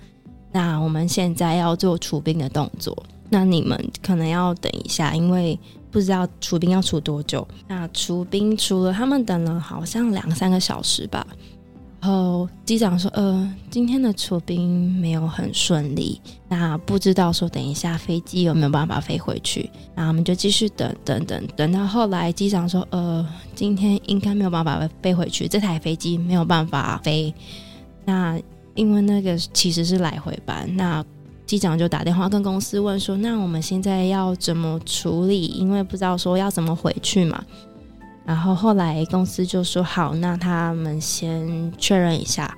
[0.52, 2.96] 那我们现在要做除冰的动作，
[3.30, 5.58] 那你们可能要等一下，因为
[5.90, 7.46] 不知道除冰要除多久。
[7.66, 11.26] 那除冰除了他们等了好像两三个小时吧。”
[12.00, 19.68] 然后机长说：“呃，今天的除冰没有很顺利，那不知道说等一下飞机有没有办法飞回去。
[19.96, 27.34] 那我们就继续等等等，等到后来机长说：呃，今天应该没有办法飞回去，这台飞机没有办法飞。
[28.04, 28.40] 那
[28.76, 31.04] 因为那个其实是来回班，那
[31.48, 35.46] 机长就打电话跟公司问说：那我们现在要怎么处理？
[35.46, 37.42] 因为不知道说要怎么回去嘛。”
[38.26, 42.54] 然后后来公司就说好，那他们先确认一下。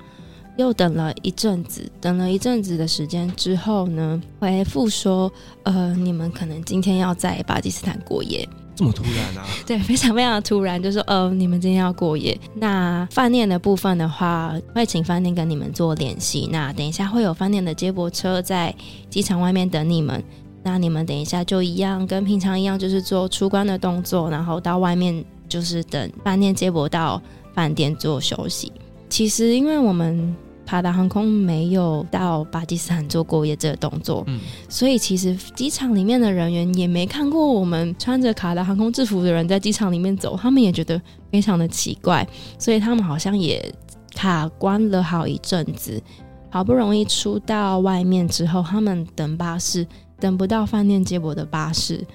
[0.57, 5.31] 又等了一阵子，等了一阵子的时间之后呢，回复说，
[5.63, 8.47] 呃，你们可能今天要在巴基斯坦过夜。
[8.81, 9.45] 这么突然啊？
[9.67, 12.35] 对，非常非常突然，就说，呃，你们今天要过夜。
[12.55, 16.49] 那饭店的部分的话，会请饭店跟你们做联系。
[16.51, 18.73] 那等一下会有饭店的接驳车在
[19.07, 20.23] 机场外面等你们。
[20.63, 25.23] 那你们等一下就一样，跟平常一样，就是做出关的动作，然后到外面。
[25.47, 27.21] 就是等饭店接驳到
[27.53, 28.71] 饭店做休息。
[29.09, 30.33] 其实，因为我们
[30.65, 43.73] 卡达航空没有到巴基斯坦做过夜这个动作，嗯，所以其实机场里面的人员也没看过我们穿着卡达航空制服的人在机场里面走，他们也觉得非常的奇怪，所以他们好像也
[44.15, 46.01] 卡关了好一阵子。
[46.49, 49.85] 好不容易出到外面之后，他们等巴士
[50.19, 52.05] 等不到饭店接驳的巴士。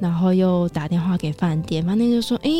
[0.00, 2.50] 然后又打电话给饭店，饭店就说：“哎，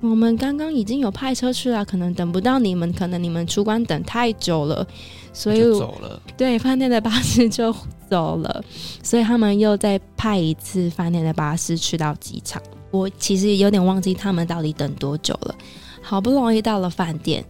[0.00, 4.86] 我们刚刚已经有派车去了，可能等不到你们，可能你们出关等太久了，
[5.32, 6.22] 所以就走了。
[6.36, 7.74] 对，饭店的巴士就
[8.08, 8.64] 走了，
[9.02, 12.62] 所以他们又再派一次饭店的巴士去到机场。
[12.90, 15.54] 我其实有点忘记他们到底等多久了，
[16.00, 17.44] 好不容易到了饭店。”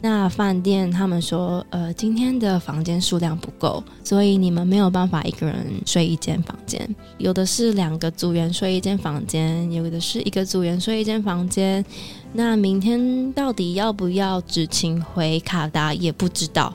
[0.00, 5.56] 那饭店他们说，呃，今天的房间数量不够，所以你们没有办法一个人
[5.86, 6.88] 睡一间房间。
[7.18, 11.84] 有的是两个组员睡一间房间，有的是一个组员睡一间房间。
[12.32, 16.72] 那明天到底要不要执勤回卡达也不知道。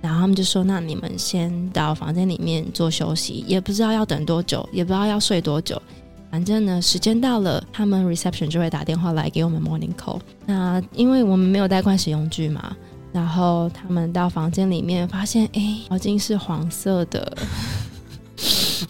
[0.00, 5.80] 然后他们就说，那你们先到房间里面做休息，也不知道要等多久，也不知道要睡多久。
[6.34, 10.18] 反正呢，时间到了，他们 reception 就会打电话来给我们 morning call。
[10.44, 12.76] 那因为我们没有带盥洗用具嘛，
[13.12, 17.36] 然后他们到房间里面发现，哎，毛巾是黄色的，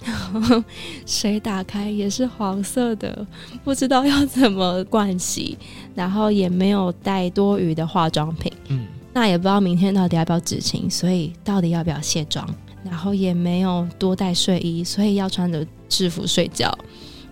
[0.06, 0.64] 然后
[1.04, 3.26] 水打开也是黄色的，
[3.62, 5.58] 不知道要怎么盥洗，
[5.94, 12.48] 然后也没有带多余的化妆品，嗯，那也不知道明天到底要不要执勤，所以到底要不要卸妆，
[12.82, 16.74] 然后也没有多带睡衣，所以要穿着制服睡觉。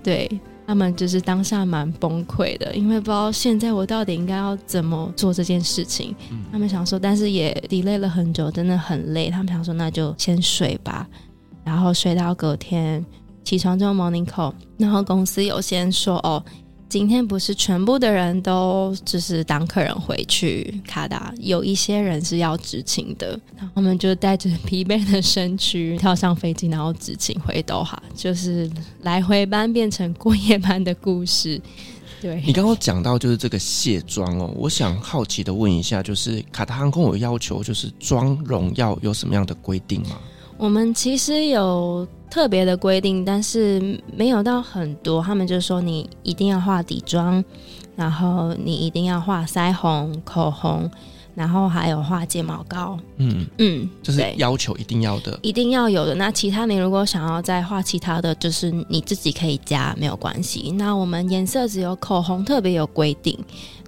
[0.03, 6.15] 对，他们就是当下蛮崩溃的，因为不知道现在我到底应该要怎么做这件事情。
[6.31, 9.31] 嗯、他们想说，但是也 delay 了很久，真的很累。
[9.31, 11.07] 他们想说，那就先睡吧，
[11.65, 13.05] 然后睡到隔天
[13.45, 16.43] 起床之后 morning call，然后公司有先说哦。
[16.93, 28.71] 今天不是全部的人都就是当客人回去卡达，有一些人是要执勤的，然后我们就带着疲惫的身躯跳上飞机，然后执勤回多哈，就是
[29.05, 31.59] 来回班变成过夜班的故事。
[32.21, 40.19] 对，你刚刚讲到就是这个卸妆哦，我想好奇的问一下，就是卡达航空有要求就是妆容要有什么样的规定吗？
[40.63, 45.21] 我们其实有特别的规定，但是没有到很多。
[45.21, 47.45] 他们就说你一定要画底妆，
[47.97, 50.89] 然后你一定要画腮红、口红。
[51.35, 56.15] 然后还有画睫毛膏，嗯嗯，就是要求一定要的，一定要有的。
[56.15, 60.71] 那其他你如果想要再画其他的，就是你自己可以加，没有关系。
[60.73, 63.39] 那我们颜色只有口红特别有规定。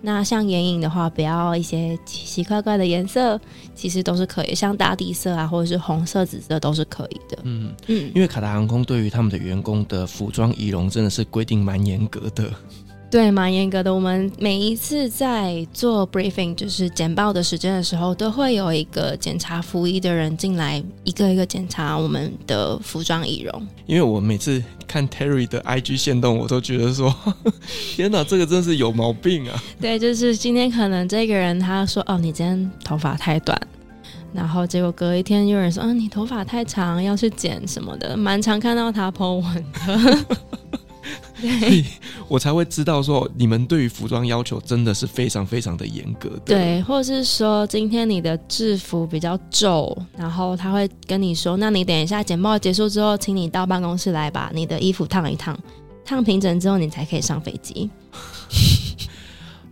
[0.00, 3.40] 那像眼影的话，不要一些奇奇怪怪的颜色，
[3.74, 7.38] 其实都是可以，像大地色啊，或者是红色、紫色都是可以的。
[7.44, 12.50] 嗯嗯，因为卡达航空对于他们的员工的服装仪容真的是规定蛮严格的。
[13.14, 13.94] 对，蛮严格的。
[13.94, 23.68] 我们每一次在做 briefing，就是简报的时间的时候，都会有一个检查服仪的人进来，一个一个检查我们的服装仪容。
[23.86, 27.14] 因为我每次看 Terry 的 IG 线动，我都觉得说，
[27.94, 29.62] 天哪，这个真是有毛病啊！
[29.80, 33.56] 对，就是今天可能这个人他说，哦，你今天头发太短，
[34.32, 40.24] 然后结果隔一天有人说，嗯、哦，你头发太长，要去剪什么的，蛮常看到他 po 文的。
[41.40, 41.84] 所以
[42.28, 46.40] 我才会知道说，你们对于服装要求真的是非常非常的严格的。
[46.46, 55.58] 对，或是说今天你的制服比较皱，然后他会跟你说，那你等一下简报结束之后，请你到办公室来把你的衣服烫一烫，
[56.04, 57.90] 烫平整之后你才可以上飞机。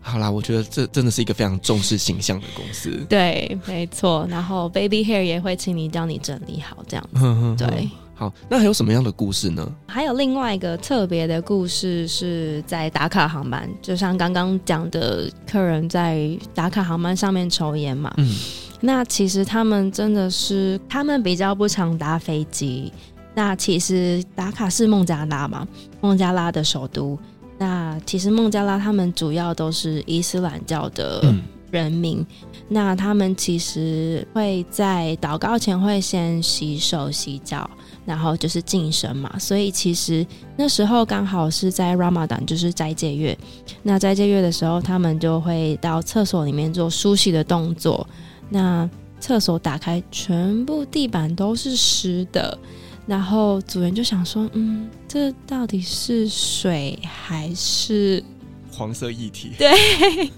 [0.05, 2.91] 好啦，我觉得这真的是一个非常重视形象的公司。
[3.09, 4.27] 对，没错。
[4.29, 7.65] 然后 baby hair 也会请你教你整理好这样子。
[7.65, 7.89] 对。
[8.23, 9.69] 好，那还有什么样的故事呢？
[9.89, 18.15] 还有另外一个特别的故事是在打卡航班，就像刚刚讲的，客人在打卡航班上面抽烟嘛。
[18.19, 18.33] 嗯，
[18.81, 22.93] 那其实他们真的是，他们比较不常搭飞机。
[23.35, 25.67] 那其实打卡是孟加拉嘛，
[26.01, 27.19] 孟加拉的首都。
[27.59, 31.35] 那其实孟加拉他们主要都是伊斯兰教的
[31.73, 32.19] 人民。
[32.21, 32.27] 嗯，
[32.69, 37.69] 那他们其实会在祷告前会先洗手洗脚。
[38.05, 43.37] 然后就是净身嘛，所以其实那时候刚好是在 Ramadan，就是斋戒月。
[43.83, 48.07] 那斋戒月的时候，他们就会到厕所里面做梳洗的动作。
[48.51, 48.89] 那
[49.21, 52.59] 厕所打开，全部地板都是湿的。
[53.07, 58.23] 然后主人就想说：“嗯，这到底是水还是
[58.71, 60.31] 黄色液体？” 对。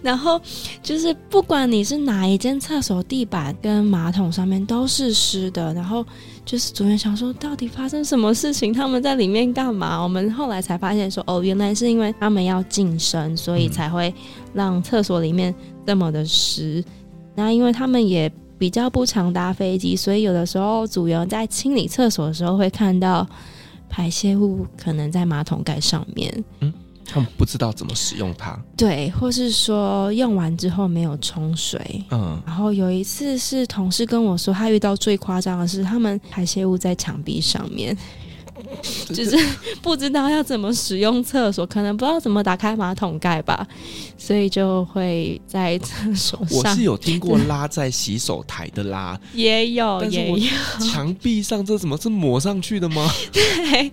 [0.00, 0.40] 然后
[0.82, 5.74] 就是不管你是哪一间厕所，地板跟马桶上面都是湿的。
[5.74, 6.06] 然后
[6.46, 8.72] 就是组员想说，到底发生什么事情？
[8.72, 10.00] 他们在里面干嘛？
[10.00, 14.14] 我们后来才发现说，哦，原来是因为他们要晋升，所以才会
[14.54, 15.52] 让厕所里面
[15.84, 16.82] 这么的湿。
[17.34, 23.28] 那因为他们也比较不常搭飞机，所以有的时候组员在清理厕所的时候会看到
[23.88, 26.44] 排泄物可能在马桶盖上面。
[26.60, 26.72] 嗯。
[27.08, 37.96] 他们不知道怎么使用它，对，或是说用完之后没有冲水，嗯，然后有一次是同事跟我说，他遇到最夸张的是，他们排泄物在墙壁上面，
[39.14, 39.36] 就是
[39.80, 43.66] 不知道要怎么使用厕所，可能不知道怎么打开马桶盖吧，
[44.18, 46.58] 所以就会在厕所上。
[46.58, 50.38] 我是有听过拉在洗手台的拉， 也有，也有。
[50.80, 53.08] 墙壁上这怎么是抹上去的吗？
[53.32, 53.92] 对。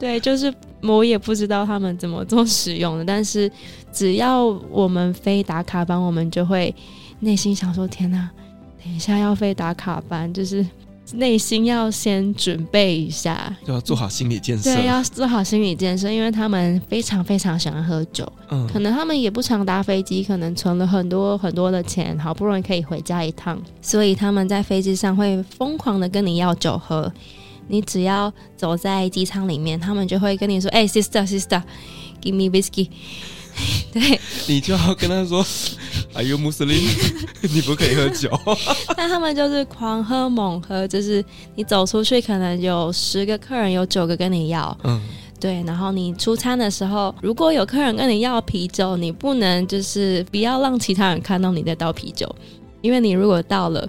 [0.00, 0.52] 对，就是
[0.86, 3.50] 我也不知道他们怎么做使用的，但是
[3.92, 6.74] 只要我们飞打卡班，我们就会
[7.20, 8.30] 内心想说：天哪，
[8.82, 10.66] 等一下要飞打卡班，就是
[11.12, 14.74] 内心要先准备一下，就要做好心理建设。
[14.74, 27.12] 对，要做好心理建设，因为他们非常非常喜欢喝酒，嗯，可能他们也不常搭飞机，可能存了很多很多的钱，好不容易可以回家一趟，所以他们在飞机上会疯狂的跟你要酒喝。
[27.68, 32.88] 你只要走在机舱里面，他们就会跟你说：“哎、欸，sister，sister，give me whiskey。
[33.94, 35.46] ”对，你就要跟他说：
[36.14, 36.82] “Are you Muslim？
[37.52, 38.28] 你不可以喝酒。”
[38.96, 41.24] 但他们就是狂喝猛喝，就是
[41.54, 44.76] 你走出去，可能有十个客人，有九个跟你要。
[44.82, 45.00] 嗯，
[45.38, 45.62] 对。
[45.62, 52.28] 然后你出餐的时候，如果有客人跟你要啤酒，你不能就是不要让其他人看到你在倒啤酒，
[52.82, 53.88] 因为你如果倒了，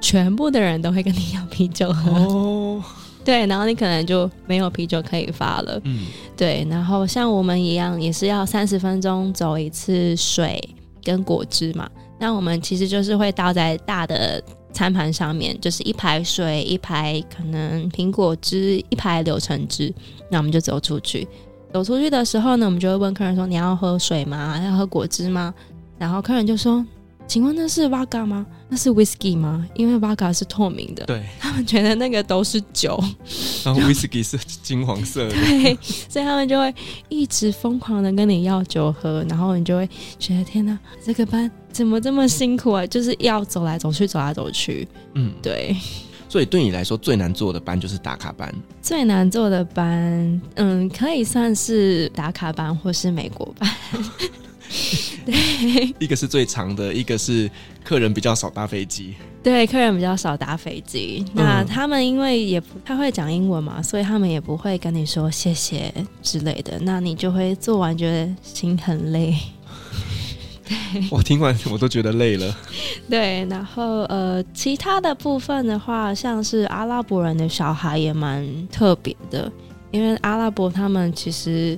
[0.00, 2.10] 全部的人都会跟你要啤酒喝。
[2.12, 2.82] 哦。
[3.24, 5.80] 对，然后你可能就没有啤酒可以发了。
[5.84, 6.06] 嗯，
[6.36, 10.60] 对，然后像我们一样，也是要三十分钟走一次水
[11.04, 11.88] 跟果汁嘛。
[12.18, 14.42] 那我们其实就是会倒在大的
[14.72, 19.92] 餐盘上面，就是一排水，一排可能苹果汁，一排柳橙汁。
[20.30, 21.26] 那我们就走出去，
[21.72, 24.60] 走出去的时候呢，我们就会问客人说：“你要喝水吗？
[24.64, 25.54] 要喝果汁吗？”
[25.98, 26.84] 然后客人就说。
[27.26, 28.46] 请问那是 Vodka 吗？
[28.68, 29.66] 那是 Whisky 吗？
[29.74, 33.02] 因为 Vodka 是透明的，对，他们觉得那个都是酒，
[33.64, 36.74] 然后 Whisky 是金黄色的，对，所以他们就会
[37.08, 42.86] 一直疯狂的跟你要酒喝，然后你就会觉得天哪，这个班怎么这么辛苦啊？
[42.86, 45.74] 就是要走来走去，走来走去，嗯，对。
[46.28, 48.50] 所以对你来说最难做的班就是打卡班。
[48.80, 53.70] 最难做的班，嗯，可以算是打卡班或是美国班。
[55.26, 57.50] 对，一个是最长的，一个是
[57.84, 59.14] 客人比较少搭飞机。
[59.42, 61.24] 对，客人比较少搭飞机。
[61.34, 65.92] 那他们因为也不太会讲英文嘛，所以他们也不会跟你说谢谢
[66.22, 66.78] 之类的。
[66.80, 69.34] 那你就会做完觉得心很累。
[70.64, 72.56] 对，我听完我都觉得累了。
[73.10, 79.50] 对，然后呃，其他的部分的话，像是阿拉伯人的小孩也蛮特别的，
[79.90, 81.76] 因为阿拉伯他们其实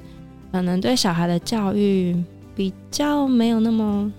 [0.53, 2.15] 可能对小孩的教育。
[2.55, 4.11] 比较没有那么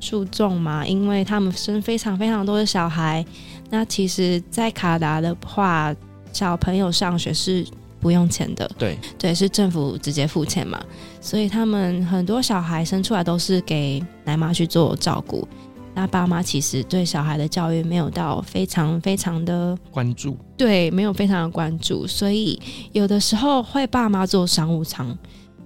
[0.00, 3.24] 注重嘛，因为他们生非常非常多的小孩。
[3.70, 5.94] 那其实，在卡达的话，
[6.32, 7.66] 小朋友上学是
[8.00, 10.80] 不用钱的，对对，是政府直接付钱嘛。
[11.20, 15.46] 所以他们很多小孩生出来都是给奶妈去做照顾。
[15.94, 22.60] 那爸妈其实对小孩的教育没有到非常非常的关注，对，没有非常的关注，所以
[22.92, 25.16] 有的时候会爸妈坐商务舱，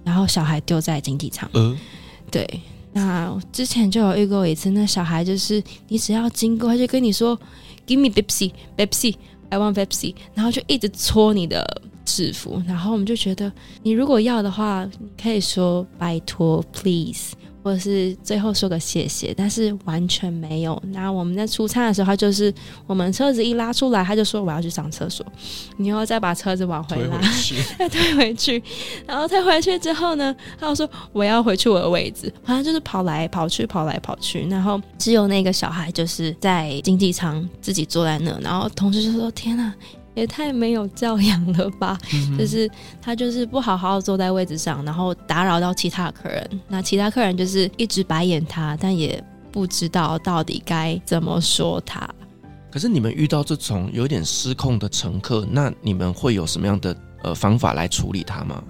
[0.03, 1.47] 然后小孩丢在经济舱。
[1.53, 1.77] 呃
[2.33, 2.61] 对，
[2.93, 7.39] 那之前就有遇过一次，那小孩就是你只要经过，他就跟你说
[7.85, 11.63] “Give me Pepsi，Pepsi，I want Pepsi”，然后就一直搓你的
[12.03, 13.53] 制服，然后我们就觉得，
[13.83, 14.89] 你如果要的话，
[15.21, 17.35] 可以说拜托，please。
[17.63, 20.79] 或者是最后说个谢谢，但是完全没有。
[20.87, 22.53] 那我们在出餐的时候，他就是
[22.85, 25.25] 我们车子一拉出来，他就说我要去上厕所，
[25.77, 27.17] 你又再把车子往回拉，
[27.79, 28.61] 再推，推回去，
[29.07, 34.45] 然后推回去之后呢，他又说我要回去我的位置，反正就是跑来跑去，跑来跑去。
[34.49, 39.73] 然后只有那个小孩就是在经济舱自己坐在那，然后同事就说：“天哪！”
[40.15, 41.97] 也太没有教养了吧！
[42.13, 42.69] 嗯、就是
[43.01, 46.61] 他就是不好好坐在位置上，然后打扰到其他客人。
[46.67, 52.07] 那其他客人就是一直白眼他，但也不知道到底该怎么说他。
[52.71, 58.63] 可是你们遇到这种有点失控的乘客，那你们会有什么样的呃方法来处理他吗？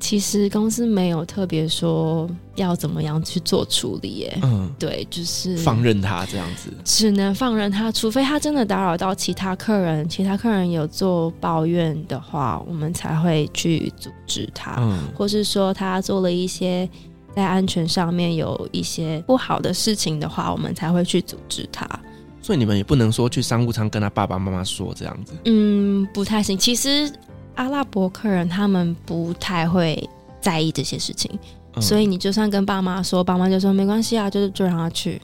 [0.00, 4.38] 其实公司没有特别说要怎么样去做处理，耶。
[4.42, 16.88] 嗯，对，就是放任他这样子，只能放任他，除非他真的打扰到其他客人，其他客人有做抱怨的话，我们才会去阻止他，嗯，或是说他做了一些
[17.34, 21.84] 在安全上面有一些不好的事情的话，我们才会去阻止他。
[22.40, 26.56] 所以你们也不能说去商务舱跟他爸爸妈妈说这样子，嗯，不太行。
[26.56, 27.10] 其实。
[27.58, 30.08] 阿拉伯客人他们不太会
[30.40, 31.28] 在意这些事情，
[31.74, 35.20] 嗯、所以你就算跟爸妈说，爸妈就说没关系啊，就是就让他去。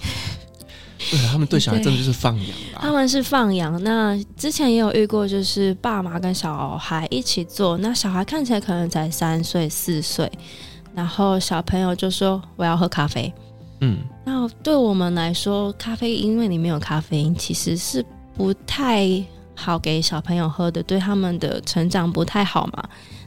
[1.10, 2.46] 对，他们对小孩真的就是放养。
[2.78, 3.82] 他们是放养。
[3.82, 10.30] 那之前也有遇过，就是爸妈跟小孩一起做，那小孩看起来可能才三岁四岁，
[10.94, 13.32] 然后小朋友就说我要喝咖啡。
[13.80, 18.04] 嗯，那对我们来说，咖啡因为里面有咖啡因，其实是
[18.36, 19.24] 不太。
[19.60, 22.82] 好给小朋友喝的，对他们的成长不太好嘛。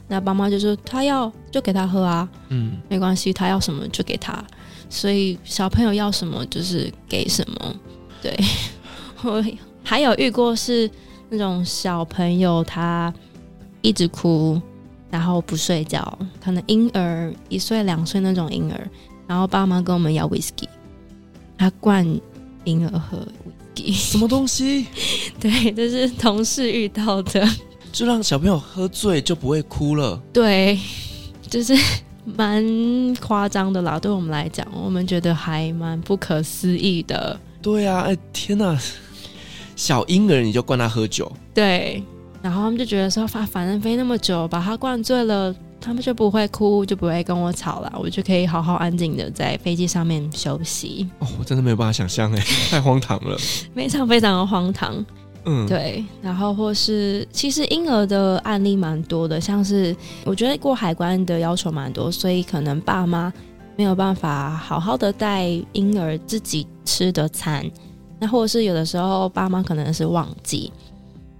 [0.08, 4.44] 那爸妈就说他要就给他喝啊，嗯，没关系，他要什么就给他。
[4.90, 7.76] 所以小朋友要什么就是给什么。
[8.20, 8.36] 对，
[9.22, 9.42] 我
[9.82, 10.90] 还有遇过是
[11.30, 13.12] 那种小朋友他
[13.80, 14.60] 一直哭，
[15.10, 18.90] 然后不睡觉，可能婴儿一岁两岁那种婴儿，
[19.26, 20.68] 然后爸妈跟我们要 whisky，
[21.56, 22.04] 他灌
[22.64, 23.18] 婴儿喝。
[23.92, 24.86] 什么东西？
[25.44, 27.46] 对， 这是同事遇到的，
[27.92, 30.18] 就让小朋友喝醉就不会哭了。
[30.32, 30.80] 对，
[31.50, 31.76] 就是
[32.24, 32.64] 蛮
[33.16, 34.00] 夸张的啦。
[34.00, 37.38] 对我们来讲，我们觉得还蛮不可思议的。
[37.60, 38.74] 对啊，哎，天哪！
[39.76, 41.30] 小婴儿你就灌他喝酒？
[41.52, 42.02] 对，
[42.40, 45.54] 然后他们就觉得说，反反正飞那么久，把他灌醉了。
[45.80, 51.06] 他们就不会哭，就不会跟我吵了，我就可以好好安静的在飞机上面休息。
[51.18, 53.36] 哦，我真的没有办法想象哎，太荒唐了，
[53.76, 55.04] 非常非常的荒唐。
[55.44, 56.04] 嗯，对。
[56.22, 63.32] 然后或是其实婴儿的案例蛮多的，像是我觉得过海关的要求蛮多，所以可能爸妈
[63.76, 67.68] 没有办法好好的带婴儿自己吃的餐，
[68.18, 70.72] 那或是有的时候爸妈可能是忘记。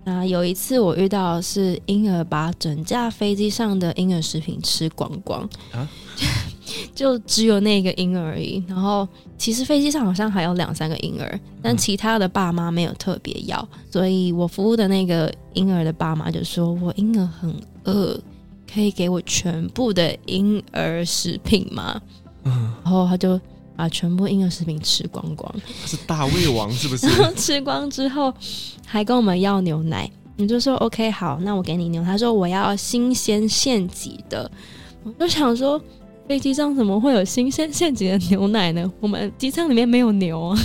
[0.05, 5.41] 那有一次我遇到的是婴儿把整架飞机上的婴儿食品吃光光，
[5.73, 5.89] 啊、
[6.95, 8.63] 就只有那个婴儿而已。
[8.69, 18.21] 然后其实飞机上好像还有两三个婴儿，但其他的爸妈没有特别要，所以我服务的那个婴儿的爸妈就说：“我婴儿很饿，
[18.71, 22.01] 可以给我全部的婴儿食品吗？”
[22.45, 23.41] 嗯，然后他就。
[23.77, 25.53] 把全部婴儿食品吃光光，
[25.85, 27.07] 是大胃王是不是？
[27.07, 28.33] 然后吃光之后，
[28.87, 32.03] 还跟我们要牛奶，你就说 OK 好，那我给你牛。
[32.05, 34.51] 他说我要新鲜现挤的，
[35.03, 35.81] 我就想说
[36.29, 38.91] 飞机上怎么会有新鲜现挤的牛奶呢？
[39.01, 40.59] 我们机舱里面没有牛啊。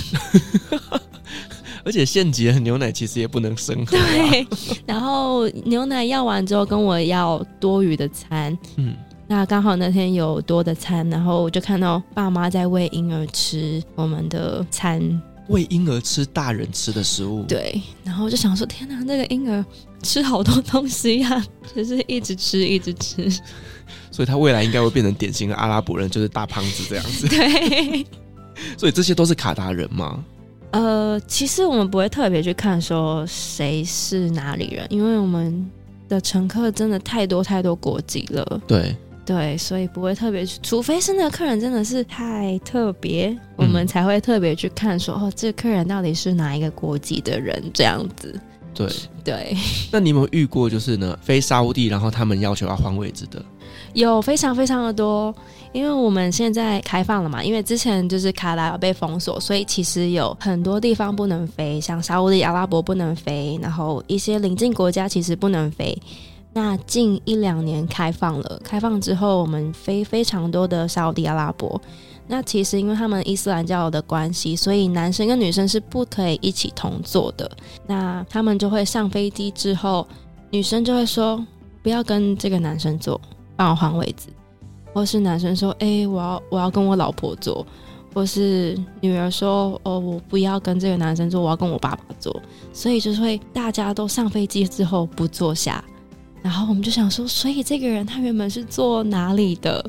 [1.82, 3.96] 而且现挤的牛奶其实也不能生 喝。
[3.96, 4.46] 对，
[4.86, 8.56] 然后牛奶要完之后跟我要多余的餐。
[8.76, 8.94] 嗯。
[9.30, 15.00] 那刚好那天有多的餐，然后我就看到爸妈在喂婴儿吃我们的餐，
[15.46, 17.44] 喂婴儿吃大人吃的食物。
[17.44, 19.64] 对，然后我就想说，天哪，那个婴儿
[20.02, 23.30] 吃好多东西呀，就是一直吃，一直吃。
[24.10, 27.28] 所以他未来应该会变成典型的阿拉伯人，就是大胖子这样子。
[27.30, 28.04] 对。
[28.76, 30.24] 所以这些都是卡达人吗？
[30.72, 35.70] 呃，其实我们不会特别去看说谁是哪里人，因为我们
[36.08, 38.60] 的乘客真的太多太多国籍了。
[38.66, 38.92] 对。
[39.30, 48.34] 对，所以不会特别去，除非是那个客人真的是太特别，嗯、我们才会特别去看说，哦，这个客人到底是哪一个国籍的人这样子。
[48.74, 48.88] 对
[49.22, 49.56] 对。
[49.92, 53.40] 那你有没有遇过就是呢，飞沙乌地，然后他们要求要换位置的？
[53.92, 55.32] 有非常非常的多，
[55.70, 65.96] 因为我们现在开放了嘛，因为之前就是卡达有被封锁，所以其实有很多地方不能飞，像沙乌地阿拉伯不能飞，然后一些邻近国家其实不能飞。
[66.52, 71.80] 那近一两年开放了，开放之后，我们飞非常多的沙地阿拉伯。
[72.26, 77.50] 那其实因为他们伊斯兰教的关系，所以男生跟女生是不可以一起同坐的。
[77.86, 80.06] 那他们就会上飞机之后，
[80.50, 81.44] 女生就会说
[81.82, 83.20] 不要跟这个男生坐，
[83.56, 84.28] 帮我换位置。
[84.92, 87.66] 或是男生说，哎、我要我要跟我老婆坐。
[88.12, 92.42] 或是女儿说，哦，我不要跟这个男生坐，我要跟我爸爸坐。
[92.72, 95.84] 所以就是会大家都上飞机之后不坐下。
[96.42, 99.84] 然后我们就想说，所以这个人他原本是坐哪里的？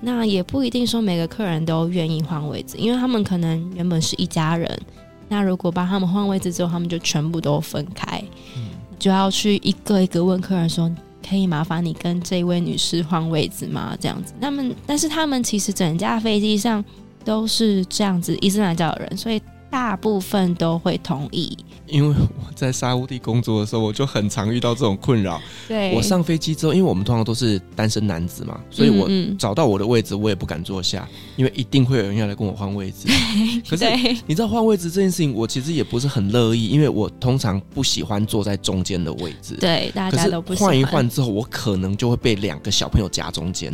[0.00, 4.80] 那也不一定说每个客人都愿意换位置，因为他们可能原本是一家人。
[5.28, 8.22] 那如果帮他们换位置之后，他们就全部都分开，
[8.56, 10.90] 嗯、就要去一个一个问客人说
[11.28, 14.32] ：“可以麻烦你跟这位女士换位置吗？”这样子。
[14.40, 16.82] 他们但是他们其实整架飞机上
[17.24, 19.40] 都是这样子伊斯兰教的人，所以
[19.70, 21.56] 大部分都会同意。
[21.86, 25.40] 因为我在沙乌地工作的时候，我就很常遇到这种困扰。
[25.66, 33.08] 对，我上飞机之后，因为我们通常都是单身男子嘛，所以我找到我的位置，我也不敢坐下，因为一定会有人要来跟我换位置。
[33.68, 33.84] 可是
[34.26, 39.56] 你知道换位置这件事情，我其实也不是很乐意，因为我通常不喜欢坐在中间的位置。
[39.60, 40.68] 对，大家都不喜欢。
[40.68, 43.72] 换一换之后，我可能就会被两个小朋友夹中间。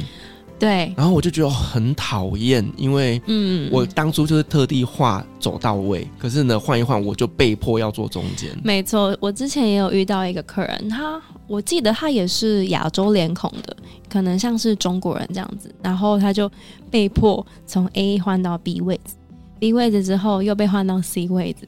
[0.58, 8.50] 对，然后我就觉得很讨厌，因为嗯，我当初就是特地画走到位，嗯、可是呢，换一换我就被迫要坐中间。
[8.64, 13.76] 没错，我之前也有遇到一个客人，他我记得他也是亚洲脸孔的，
[14.08, 16.50] 可能像是中国人这样子，然后他就
[16.90, 19.14] 被迫从 A 换到 B 位置
[19.58, 21.66] ，B 位置之后又被换到 C 位置。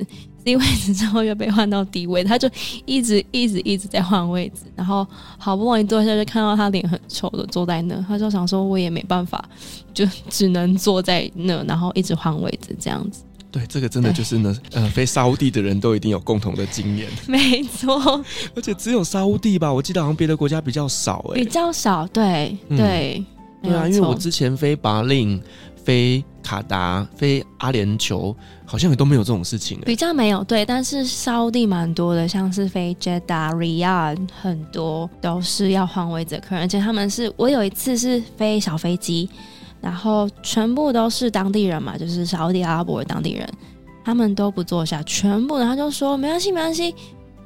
[0.49, 2.49] D 位置之后又被换到低位，他就
[2.87, 9.47] 一直一直一直在换位置，然后好不容易坐下就看到他脸很丑的坐在那，他就想说我也没办法，
[9.93, 13.23] 就只能坐在那，然后一直换位置这样子。
[13.51, 17.09] 对，这个真的就是呢，呃，飞沙乌地的人都一定有共同的经验。
[17.29, 18.25] 没错，
[18.55, 23.23] 而且只有沙乌地吧，我记得好像别的国家比较少哎、欸，比较少，对对、
[23.63, 25.39] 嗯、对啊，因为我之前飞巴令。
[25.89, 28.37] 飞卡达、飞阿联酋，
[28.67, 39.31] 好像也都没有这种事情、比较没有对，但是沙地蛮多的，像是飞捷达、Riyadh，很多都是要换位置的客人，而且他们是我有一次是飞小飞机，
[39.81, 43.49] 然后全部都是当地人嘛，就是沙地阿拉伯的当地人，
[44.05, 46.95] 他们都不坐下，全部，然后就说没关系，没关系。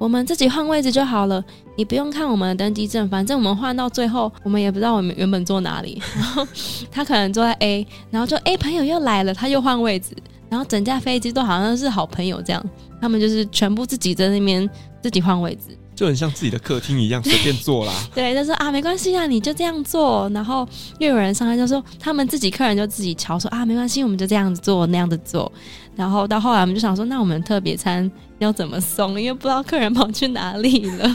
[0.03, 1.45] 我们自己换位置就好了，
[1.77, 6.03] 你不用看我们的登机证，反正我们换到最后，我们也不知道我们原本坐哪里。
[6.17, 6.45] 然 后
[6.91, 10.17] 他可能坐在 A，然后就 A 朋友又来了，他又换位置，
[10.51, 12.61] 然后整架飞机都好像是好朋友这样，
[13.01, 14.69] 他们就是全部自己在那边
[15.01, 15.79] 自己换位置。
[15.95, 17.93] 就很像自己的客厅一样， 随便坐啦。
[18.15, 20.29] 对，就说啊，没关系啊，你就这样做。
[20.35, 20.67] 然后
[20.99, 25.51] 又有人上来就说，他们自己客人就自己瞧说啊，没关系，我们就这样子做，那样子做。
[25.95, 29.21] 然后到后来我们就想说，那我们特别餐要怎么送？
[29.21, 31.15] 因为不知道客人跑去哪里了。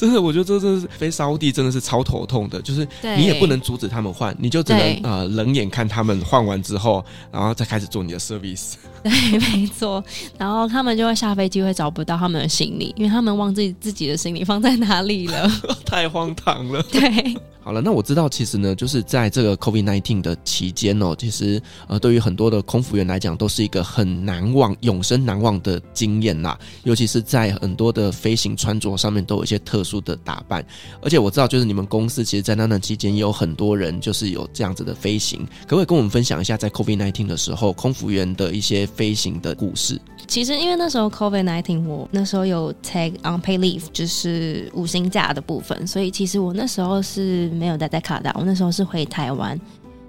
[0.00, 2.88] 真的，我觉得这真的是飞沙乌地真的是超头痛的，就是
[3.18, 8.76] 你也不能阻止他们换，你就只能呃冷眼看他们换完之后，然后再开始做你的 service。
[9.04, 9.10] 对，
[9.52, 10.02] 没错。
[10.38, 15.50] 然后他们就会下飞机会找不到他们的行李，因为他们忘记自己的行李放在哪里了，
[15.84, 16.82] 太荒唐了。
[16.84, 17.36] 对。
[17.62, 26.58] 好了，那我知道，其实呢，就是在这个 COVID-19 的期间哦，其实呃，对于很多的空服员来讲，都是一个很难忘、永生难忘的经验呐。
[26.84, 30.64] 尤其是在很多的飞行穿着上面，都有一些特殊的打扮。
[31.02, 35.46] 而且我知道，就是你们公司其实，在那段期间，也有很多人就是有这样子的飞行。
[35.64, 40.00] 可不可以跟我们分享一下，在 COVID-19 的时候，空服员的一些飞行的故事？
[40.30, 47.50] 其实，因为那时候 COVID-19，我那时候有 take unpaid leave，就是五星假的部分，所以其实我那时候是。
[47.50, 49.58] 没有待在卡达，我那时候是回台湾。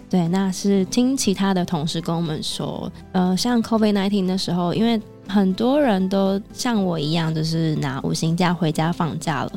[0.10, 9.52] 对，那是听其他的同事跟我们说，呃，像 COVID-19 的时候，因为很多人都像我一样，就是拿五星假回家放假了。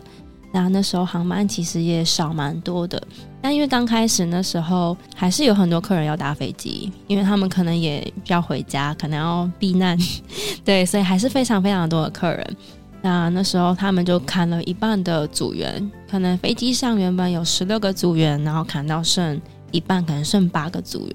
[0.53, 3.01] 那那时候航班其实也少蛮多的。
[3.45, 9.99] 但因为刚开始那时候还是有很多客人要搭飞机，因为他们可能也要回家，可能要避难，
[10.65, 12.57] 对，所以还是非常非常多的客人。
[13.03, 19.39] 那那时候他们就砍了一半的组员，可能飞机上原本有十六个组员，然后砍到剩
[19.73, 21.15] 一半，可能剩八个组员。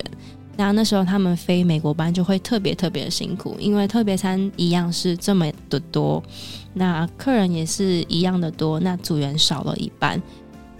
[0.56, 6.22] 那那时候他们飞美国班就会特别特别辛苦，因为特别餐一样是这么的多，
[6.76, 10.22] 那客人也是一样的多，那组员少了一半。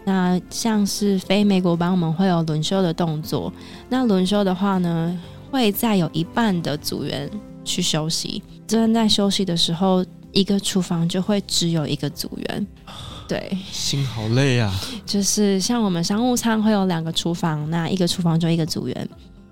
[0.10, 3.54] 那像是非美国帮，我们会有轮休的动作。
[3.90, 5.16] 那轮休的话呢，
[5.52, 7.30] 会再有一半的组员
[7.64, 8.42] 去休息。
[8.66, 12.68] 正在休息的时候，一个厨房就会只有一个组员。
[13.28, 14.74] 对，心好累啊。
[15.06, 19.10] 就是像我们商务舱会有两个厨房，那一个厨房就一个组员。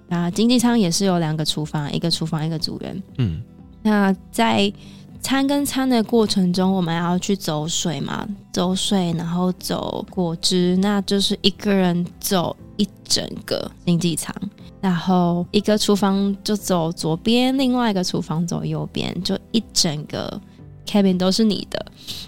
[0.07, 3.03] 那经济舱也是有两个厨房，一个厨房一个组员。
[3.19, 3.43] 嗯，
[3.83, 4.73] 那在。
[5.21, 14.33] 餐跟餐的过程中，我们要去走水嘛，走水，然后走果汁，那就是一个人走一整个经济舱，
[14.79, 20.39] 然后一个厨房就走左边，另外一个厨房走右边，就一整个
[20.85, 21.85] cabin 都是你的。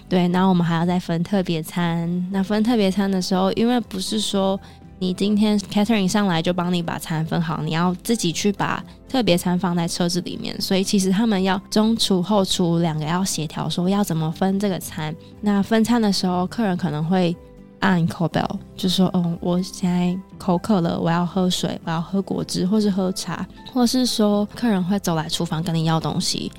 [0.08, 2.28] 对，然后我们还要再分特别餐。
[2.30, 4.58] 那分特别餐的时候，因为不是说。
[5.00, 15.16] 你今天 Catherine 上来就帮你把餐分好，你要自己去把特别餐放在车子里面，所以其实他们要中厨后厨两个要协调，说要怎么分这个餐。
[15.40, 17.34] 那分餐的时候，客人可能会
[17.78, 26.52] 按 call bell，就说：“哦，我现在口渴了，我要喝水，我要喝果汁，或是喝茶，或是说客人会走来厨房跟你要东西。”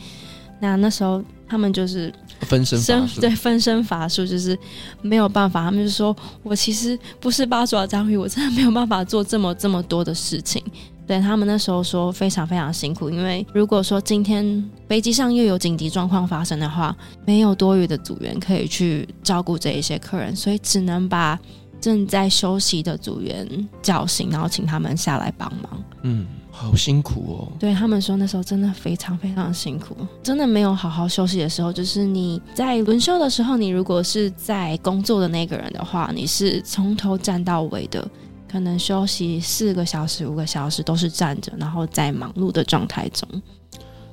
[0.59, 2.11] 那那时候他们就是。
[2.41, 2.81] 分身
[3.21, 4.57] 对，分身乏术就是
[5.03, 5.63] 没有办法。
[5.63, 10.63] 他们就说：“我其实不是八爪章鱼，我真的没有办法做这么这么多的事情。”
[11.05, 14.43] 对，他们那时候说非常非常辛苦，因为如果说今天
[14.89, 16.95] 飞机上又有紧急状况发生的话，
[17.27, 21.39] 没有多余的组员可以去照顾这一些客人，所以只能把
[21.79, 25.83] 正在休息的组员叫醒，然后请他们下来帮忙。
[26.01, 26.25] 嗯。
[26.62, 27.51] 好辛苦哦！
[27.59, 31.74] 对，他们说那时候真的非常非常辛苦，真的没有好好休息的时候。
[31.74, 38.07] 就是你在轮休的时候，你如果是在工作的那个人的话，你是从头站到尾的，
[38.47, 43.28] 可能休息四个小时、五个小时都是站着，然后在忙碌的状态中。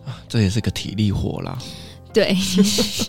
[0.06, 1.58] 啊，这也是个体力活啦。
[2.18, 2.36] 对，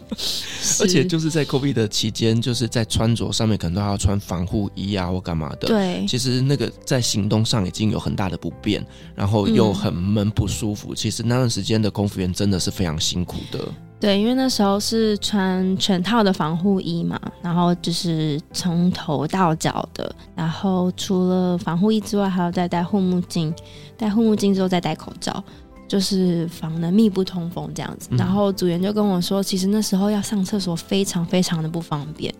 [0.79, 5.67] 而且就是在 COVID 的期间，就是在穿着上面可能都要穿防护衣啊，或干嘛的。
[5.67, 8.85] 对，其实那个在行动上已经有很大的不便，
[9.15, 10.93] 然后又很闷不舒服。
[10.93, 13.59] 嗯、其实那段时间的空服员真的是非常辛苦的。
[13.99, 23.51] 对，因为那时候是穿全套的防护衣嘛，然后就是从头到脚的，然后除了防护衣之外，还要再戴护目镜，
[23.97, 25.43] 戴护目镜之后再戴口罩。
[25.89, 32.31] 就是防的密不通风这样子，然后组员就跟我说，其实那时候要上厕所非常非常的不方便，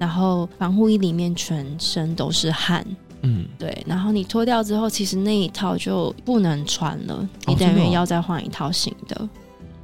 [0.00, 2.84] 然后防护衣里面全身都是汗，
[3.22, 9.28] 嗯，对，然后你脱掉之后，其实那一套就不能穿了，你等于要再换一套新的。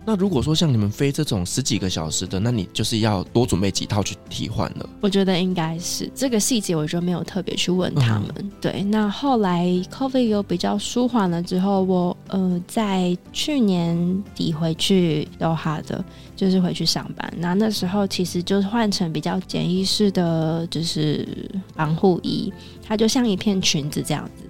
[0.06, 4.88] 那如果说像你们飞这种十几个小时的，那你就是要多准备几套去替换了。
[5.00, 8.34] 我觉得应该是这个细节，我就没有特别去问他们。
[8.36, 16.04] 嗯、对，那后来 COVID 有比较舒缓了之后，我呃在去年底回去都哈的，
[16.36, 17.32] 就是回去上班。
[17.38, 21.26] 那那时候其实就是换成比较简易式的，就是
[21.74, 22.52] 防护衣，
[22.82, 24.44] 它就像一片裙子这样子，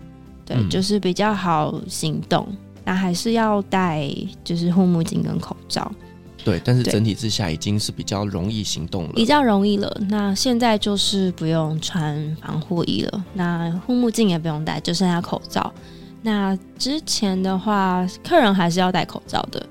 [0.44, 2.48] 对，嗯、就是比较好行动。
[2.85, 4.09] 那还是要戴，
[4.43, 5.91] 就是护目镜跟口罩。
[6.45, 9.91] 对，但是整体之下已经是比较容易行动了，比较容易了。
[10.09, 15.72] 那现在就是不用穿防护衣了，那护目镜也不用戴，就剩下口罩。
[16.20, 19.66] 那之前的话，客人还是要戴口罩的。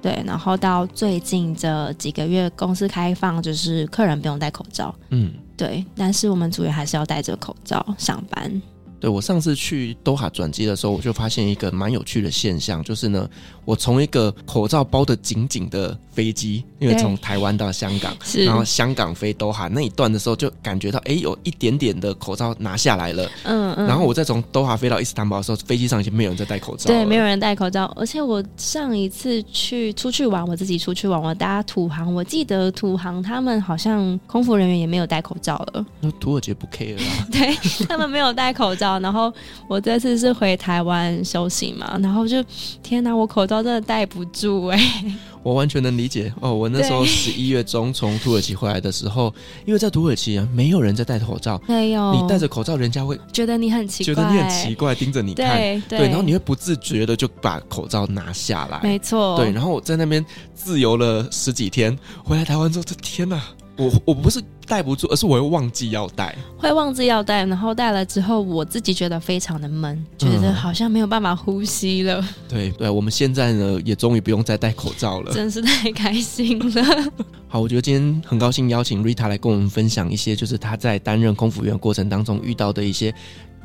[0.00, 4.94] 对，然后到最近这几个月，公司开放，就是客人不用戴口罩。
[5.10, 8.62] 嗯，对，但是我们组员还是要戴着口罩上班。
[9.02, 13.28] 对，我上次去多哈转机的时候，我就发现一个蛮有趣的现象，就是呢，
[13.64, 23.28] 我从一个口罩包的紧紧的飞机，因为从台湾到香港，然后香港飞多哈那一段的时候，就感觉到哎，有一点点的口罩拿下来了。
[23.42, 23.88] 嗯嗯。
[23.88, 26.86] 然后我再从多哈飞到伊斯坦堡的时候，飞机上已经没有人在戴口罩。
[26.86, 27.92] 对，没有人戴口罩。
[27.96, 35.84] 而且我上一次去出去玩，我自己出去玩，我搭土航，我记得土航他们好像空服人员也没有戴口罩了。
[35.98, 37.26] 那土耳其不 care 啊？
[37.32, 37.52] 对，
[37.88, 38.91] 他们没有戴口罩。
[38.92, 39.32] 罩，然后
[39.66, 42.42] 我这次是回台湾休息嘛，然后就
[42.82, 45.14] 天哪，我口罩真的戴不住哎、欸。
[45.42, 46.54] 我完全能理解哦。
[46.54, 49.34] 我那时候十一月中从土耳其回来的时候，
[49.66, 60.24] 因为在土耳其啊，没有人在戴口罩，没有你戴着口罩，人家会觉得你很奇怪，觉得你很奇怪，盯着你看，对，对，对，然后你会不自觉的就把口罩拿下来，没错，对，然后我在那边
[60.54, 63.42] 自由了十几天，回来台湾之后，这天哪！
[63.76, 72.22] 我我不是戴不住，而是我会忘记要戴，会忘记要戴，然后戴了之后，我自己觉得非常的闷，觉得好像没有办法呼吸了。
[72.48, 77.12] 对对，我们现在呢也终于不用再戴口罩了， 真是太开心了。
[77.48, 83.14] 好，我觉得今天很高兴邀请 Rita 来跟我们分享一些，就是她在担任空服员过程当中遇到的一些。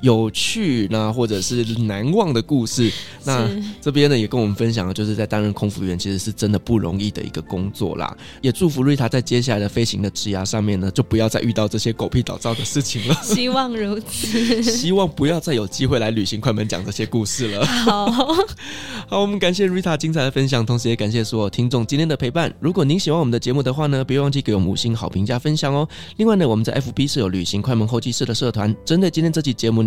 [0.01, 2.91] 有趣那或者是难忘的故事，
[3.23, 3.49] 那
[3.81, 8.15] 这边呢也跟我们分享了，就是在担任空服员其实是真的不容易的一个工作啦。
[8.41, 13.15] 也祝福瑞塔在接下来的飞行的职涯上面呢，就不要再遇到这些狗屁倒灶的事情了。
[13.23, 17.65] 希望如此，希望不要再有机会来旅行快门讲这些故事了。
[17.65, 18.05] 好，
[19.09, 22.53] 好，我们感谢瑞塔精彩的分享，同时也感谢所有听众今天的陪伴。
[22.59, 25.87] 如果您喜欢我们的节目的话呢，别忘记给我们五星好评加分享哦。
[26.17, 29.86] 另外呢，我们在 FB 是有旅行快门候机室的社团，针对今天这期节目。